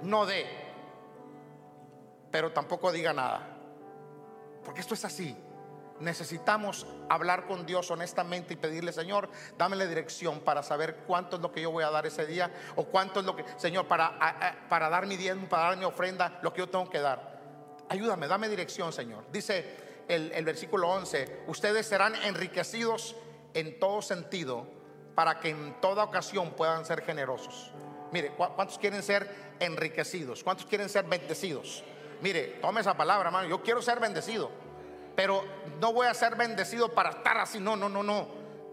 [0.02, 0.46] no dé.
[2.30, 3.48] Pero tampoco diga nada.
[4.64, 5.36] Porque esto es así
[6.00, 11.42] necesitamos hablar con Dios honestamente y pedirle, Señor, dame la dirección para saber cuánto es
[11.42, 14.66] lo que yo voy a dar ese día o cuánto es lo que, Señor, para,
[14.68, 17.36] para dar mi diezmo, para dar mi ofrenda, lo que yo tengo que dar.
[17.88, 19.24] Ayúdame, dame dirección, Señor.
[19.30, 23.16] Dice el, el versículo 11, ustedes serán enriquecidos
[23.54, 24.66] en todo sentido
[25.14, 27.72] para que en toda ocasión puedan ser generosos.
[28.12, 30.44] Mire, ¿cuántos quieren ser enriquecidos?
[30.44, 31.82] ¿Cuántos quieren ser bendecidos?
[32.20, 33.48] Mire, tome esa palabra, hermano.
[33.48, 34.65] Yo quiero ser bendecido
[35.16, 35.42] pero
[35.80, 38.28] no voy a ser bendecido para estar así, no, no, no, no,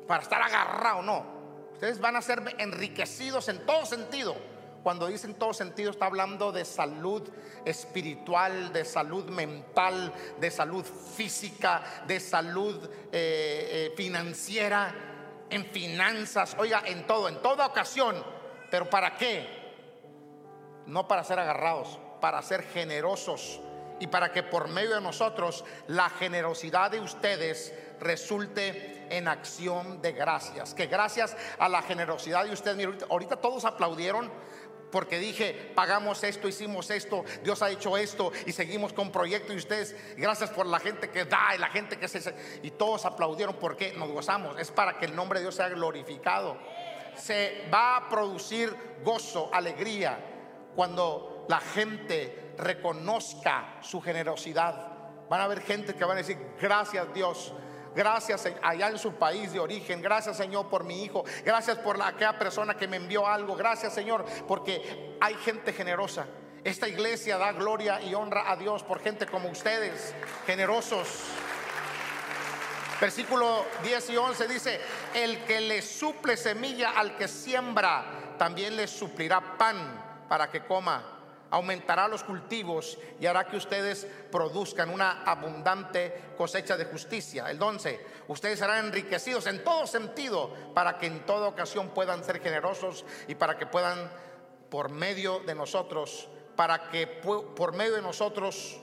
[0.06, 1.26] para estar agarrado, no.
[1.72, 4.36] Ustedes van a ser enriquecidos en todo sentido.
[4.84, 7.24] Cuando dicen todo sentido está hablando de salud
[7.64, 14.94] espiritual, de salud mental, de salud física, de salud eh, eh, financiera,
[15.50, 18.22] en finanzas, oiga, en todo, en toda ocasión.
[18.70, 19.48] Pero ¿para qué?
[20.86, 23.62] No para ser agarrados, para ser generosos
[24.04, 30.12] y para que por medio de nosotros la generosidad de ustedes resulte en acción de
[30.12, 30.74] gracias.
[30.74, 34.30] Que gracias a la generosidad de ustedes, ahorita, todos aplaudieron
[34.92, 39.56] porque dije, pagamos esto, hicimos esto, Dios ha hecho esto y seguimos con proyecto y
[39.56, 42.36] ustedes, gracias por la gente que da y la gente que se...
[42.62, 46.58] Y todos aplaudieron porque nos gozamos, es para que el nombre de Dios sea glorificado.
[47.16, 50.20] Se va a producir gozo, alegría,
[50.76, 54.94] cuando la gente reconozca su generosidad.
[55.30, 57.54] Van a haber gente que van a decir, gracias Dios.
[57.96, 60.02] Gracias allá en su país de origen.
[60.02, 61.24] Gracias Señor por mi hijo.
[61.46, 63.56] Gracias por la, aquella persona que me envió algo.
[63.56, 66.26] Gracias Señor porque hay gente generosa.
[66.64, 70.16] Esta iglesia da gloria y honra a Dios por gente como ustedes,
[70.46, 71.08] generosos.
[73.02, 74.82] Versículo 10 y 11 dice,
[75.14, 81.13] el que le suple semilla al que siembra, también le suplirá pan para que coma
[81.54, 87.52] aumentará los cultivos y hará que ustedes produzcan una abundante cosecha de justicia.
[87.52, 92.42] El 11, ustedes serán enriquecidos en todo sentido para que en toda ocasión puedan ser
[92.42, 94.12] generosos y para que puedan,
[94.72, 98.80] por medio de nosotros, para que por medio de nosotros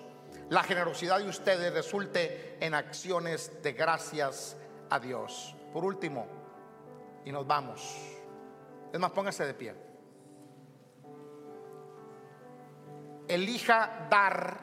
[0.49, 4.57] la generosidad de ustedes resulte en acciones de gracias
[4.91, 5.57] a Dios.
[5.73, 6.29] Por último,
[7.25, 7.97] y nos vamos.
[8.93, 9.75] Es más, póngase de pie.
[13.35, 14.59] Elija dar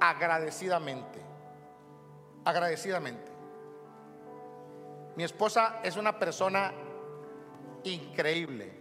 [0.00, 1.20] agradecidamente.
[2.44, 3.32] Agradecidamente.
[5.16, 6.72] Mi esposa es una persona
[7.84, 8.72] increíble.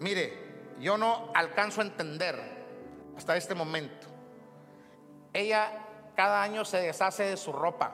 [0.00, 2.36] Mire, yo no alcanzo a entender
[3.16, 4.06] hasta este momento.
[5.32, 5.84] Ella
[6.16, 7.92] cada año se deshace de su ropa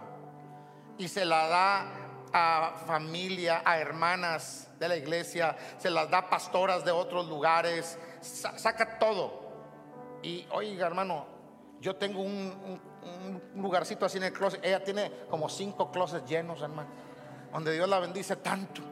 [0.98, 1.86] y se la da
[2.32, 7.98] a familia, a hermanas de la iglesia, se las da a pastoras de otros lugares,
[8.20, 9.39] saca todo.
[10.22, 11.26] Y oiga, hermano,
[11.80, 12.80] yo tengo un,
[13.56, 14.64] lugarcito así en el closet.
[14.64, 16.88] Ella tiene como cinco closets llenos, hermano,
[17.52, 18.82] donde Dios la bendice tanto.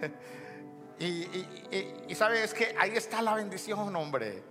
[0.98, 4.42] y, y, sabe, es que ahí está la bendición, hombre.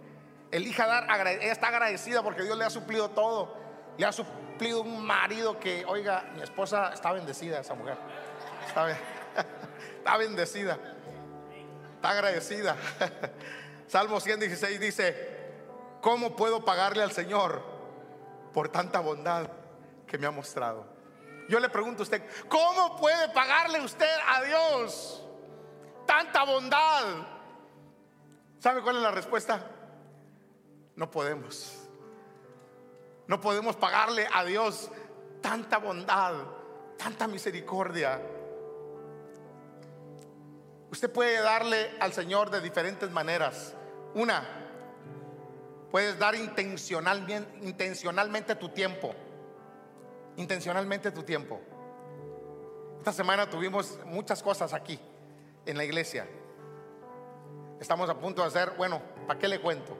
[0.52, 3.56] Elija dar, ella está agradecida porque Dios le ha suplido todo.
[3.98, 7.98] Le ha suplido un marido que, oiga, mi esposa está bendecida, esa mujer.
[8.68, 8.90] Está,
[9.98, 10.80] está bendecida.
[11.96, 12.76] Está agradecida.
[13.88, 15.39] Salmo 116 dice,
[16.02, 17.62] ¿cómo puedo pagarle al Señor
[18.54, 19.50] por tanta bondad
[20.08, 20.86] que me ha mostrado?
[21.48, 25.24] Yo le pregunto a usted, ¿cómo puede pagarle usted a Dios
[26.06, 27.06] tanta bondad?
[28.60, 29.66] ¿Sabe cuál es la respuesta?
[30.96, 31.88] No podemos.
[33.28, 34.92] No podemos pagarle a Dios
[35.42, 36.34] tanta bondad,
[36.98, 38.22] tanta misericordia.
[40.92, 43.76] Usted puede darle al Señor de diferentes maneras.
[44.16, 44.69] Una,
[45.92, 49.14] puedes dar intencionalmente, intencionalmente tu tiempo.
[50.38, 51.60] Intencionalmente tu tiempo.
[53.00, 55.00] Esta semana tuvimos muchas cosas aquí
[55.66, 56.28] en la iglesia.
[57.80, 59.98] Estamos a punto de hacer, bueno, ¿para qué le cuento?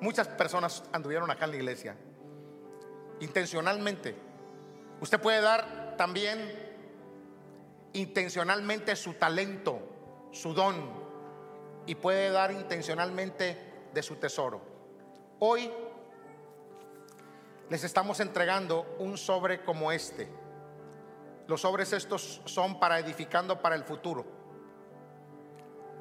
[0.00, 1.96] Muchas personas anduvieron acá en la iglesia.
[3.20, 4.14] Intencionalmente.
[5.00, 6.68] Usted puede dar también
[7.92, 9.80] intencionalmente su talento,
[10.32, 10.76] su don,
[11.86, 13.56] y puede dar intencionalmente
[13.92, 14.77] de su tesoro.
[15.40, 15.70] Hoy
[17.70, 20.28] les estamos entregando un sobre como este.
[21.46, 24.24] Los sobres estos son para edificando para el futuro.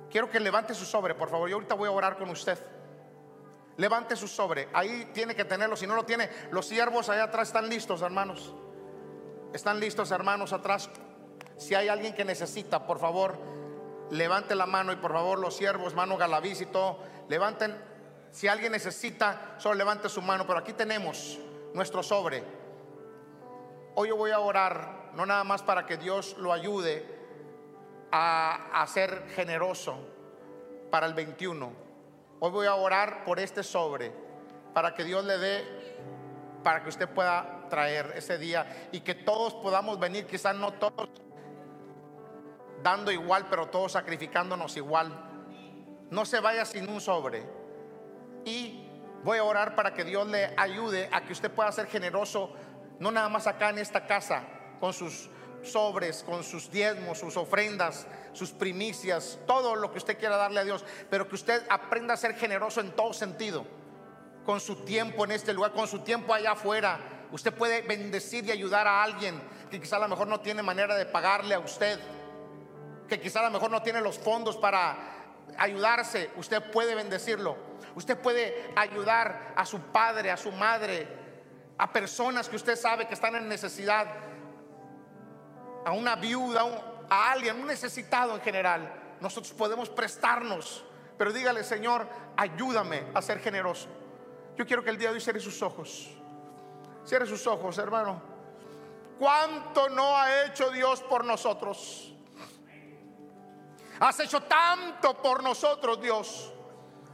[0.10, 1.50] Quiero que levante su sobre, por favor.
[1.50, 2.58] Yo ahorita voy a orar con usted.
[3.78, 4.70] Levante su sobre.
[4.74, 5.76] Ahí tiene que tenerlo.
[5.76, 8.56] Si no lo tiene, los siervos allá atrás están listos, hermanos.
[9.54, 10.90] Están listos, hermanos, atrás.
[11.58, 13.38] Si hay alguien que necesita, por favor,
[14.10, 17.97] levante la mano y por favor los siervos, mano Galaviz y todo, levanten.
[18.32, 20.46] Si alguien necesita, solo levante su mano.
[20.46, 21.40] Pero aquí tenemos
[21.74, 22.44] nuestro sobre.
[23.96, 27.06] Hoy yo voy a orar, no nada más para que Dios lo ayude
[28.12, 29.98] a, a ser generoso
[30.92, 31.88] para el 21
[32.40, 34.12] Hoy voy a orar por este sobre
[34.72, 35.66] para que Dios le dé,
[36.64, 41.10] para que usted pueda traer ese día y que todos podamos venir, quizás no todos
[42.84, 45.12] dando igual, pero todos sacrificándonos igual.
[46.12, 47.44] No se vaya sin un sobre.
[49.28, 52.54] Voy a orar para que Dios le ayude a que usted pueda ser generoso,
[52.98, 54.44] no nada más acá en esta casa,
[54.80, 55.30] con sus
[55.64, 60.64] sobres, con sus diezmos, sus ofrendas, sus primicias, todo lo que usted quiera darle a
[60.64, 63.66] Dios, pero que usted aprenda a ser generoso en todo sentido,
[64.46, 66.98] con su tiempo en este lugar, con su tiempo allá afuera.
[67.34, 70.96] Usted puede bendecir y ayudar a alguien que quizá a lo mejor no tiene manera
[70.96, 72.00] de pagarle a usted,
[73.10, 75.18] que quizá a lo mejor no tiene los fondos para
[75.58, 76.30] ayudarse.
[76.38, 77.68] Usted puede bendecirlo.
[77.98, 81.08] Usted puede ayudar a su padre, a su madre,
[81.80, 84.06] a personas que usted sabe que están en necesidad
[85.84, 86.62] a una viuda,
[87.10, 90.86] a alguien, un necesitado en general, nosotros podemos prestarnos.
[91.18, 93.88] Pero dígale, Señor, ayúdame a ser generoso.
[94.56, 96.08] Yo quiero que el día de hoy cierre sus ojos.
[97.04, 98.22] Cierre sus ojos, hermano.
[99.18, 102.14] ¿Cuánto no ha hecho Dios por nosotros?
[104.00, 106.54] Has hecho tanto por nosotros, Dios.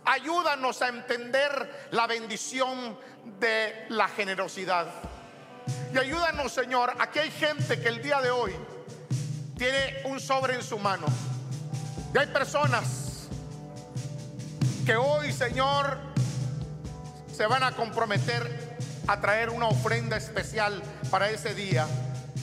[0.06, 2.98] Ayúdanos a entender la bendición
[3.40, 4.88] de la generosidad.
[5.94, 8.54] Y ayúdanos, Señor, aquí hay gente que el día de hoy
[9.58, 11.06] tiene un sobre en su mano.
[12.14, 13.28] Y hay personas
[14.86, 15.98] que hoy, Señor,
[17.34, 18.78] se van a comprometer
[19.08, 21.88] a traer una ofrenda especial para ese día.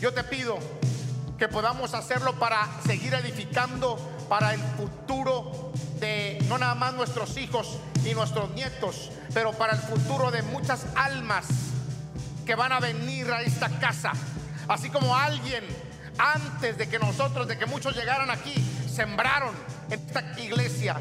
[0.01, 0.59] Yo te pido
[1.41, 3.97] que podamos hacerlo para seguir edificando
[4.29, 9.79] para el futuro de no nada más nuestros hijos y nuestros nietos, pero para el
[9.79, 11.47] futuro de muchas almas
[12.45, 14.13] que van a venir a esta casa.
[14.69, 15.65] Así como alguien
[16.19, 18.55] antes de que nosotros, de que muchos llegaran aquí,
[18.95, 19.55] sembraron
[19.91, 20.97] esta iglesia.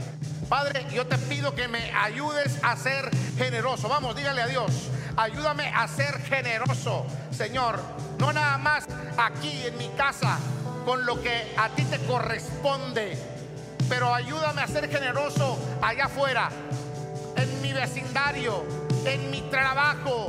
[0.48, 3.90] Padre, yo te pido que me ayudes a ser generoso.
[3.90, 4.72] Vamos, dígale a Dios,
[5.20, 7.80] ayúdame a ser generoso, Señor.
[8.20, 8.86] No nada más
[9.18, 10.40] aquí en mi casa
[10.86, 13.18] con lo que a ti te corresponde,
[13.90, 16.50] pero ayúdame a ser generoso allá afuera
[17.36, 18.64] en mi vecindario,
[19.06, 20.28] en mi trabajo,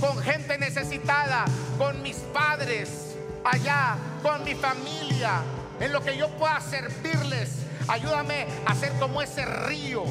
[0.00, 1.44] con gente necesitada,
[1.78, 3.14] con mis padres,
[3.44, 5.42] allá, con mi familia,
[5.78, 7.50] en lo que yo pueda servirles.
[7.86, 10.04] Ayúdame a ser como ese río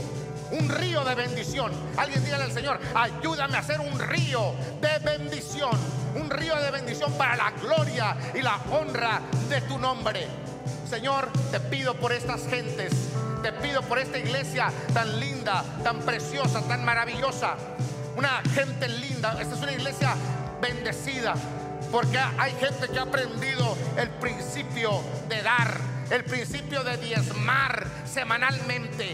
[0.52, 1.72] un río de bendición.
[1.98, 5.72] Alguien dígale al Señor, ayúdame a hacer un río de bendición,
[6.16, 10.28] un río de bendición para la gloria y la honra de tu nombre.
[10.90, 12.94] Señor, te pido por estas gentes,
[13.44, 17.56] te pido por esta iglesia tan linda, tan preciosa, tan maravillosa.
[18.16, 20.16] Una gente linda, esta es una iglesia
[20.62, 21.36] bendecida,
[21.92, 25.78] porque hay gente que ha aprendido el principio de dar,
[26.10, 29.14] el principio de diezmar semanalmente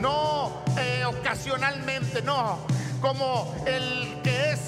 [0.00, 2.58] no eh, ocasionalmente, no,
[3.00, 4.60] como el que es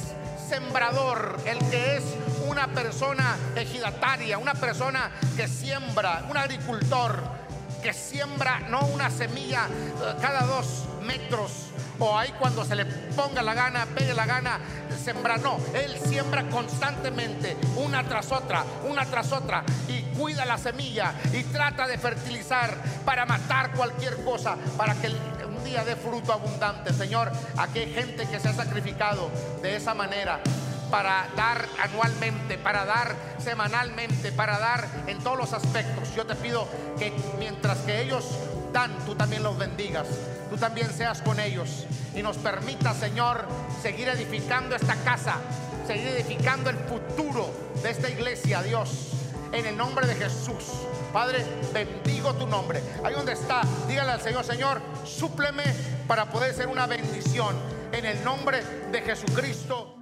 [0.48, 2.04] sembrador, el que es
[2.46, 7.41] una persona ejidataria, una persona que siembra, un agricultor
[7.82, 13.42] que siembra no una semilla eh, cada dos metros o ahí cuando se le ponga
[13.42, 14.58] la gana, pegue la gana,
[15.02, 15.36] sembra.
[15.36, 21.44] No, él siembra constantemente, una tras otra, una tras otra, y cuida la semilla y
[21.44, 26.92] trata de fertilizar para matar cualquier cosa, para que un día dé fruto abundante.
[26.92, 29.30] Señor, aquí hay gente que se ha sacrificado
[29.62, 30.40] de esa manera
[30.92, 36.14] para dar anualmente, para dar semanalmente, para dar en todos los aspectos.
[36.14, 36.68] Yo te pido
[36.98, 38.38] que mientras que ellos
[38.74, 40.06] dan, tú también los bendigas,
[40.50, 43.46] tú también seas con ellos y nos permita, Señor,
[43.80, 45.36] seguir edificando esta casa,
[45.86, 47.48] seguir edificando el futuro
[47.82, 49.12] de esta iglesia, Dios,
[49.50, 50.74] en el nombre de Jesús.
[51.10, 52.82] Padre, bendigo tu nombre.
[53.02, 55.64] Ahí donde está, dígale al Señor, Señor, súpleme
[56.06, 57.56] para poder ser una bendición
[57.92, 58.62] en el nombre
[58.92, 60.01] de Jesucristo.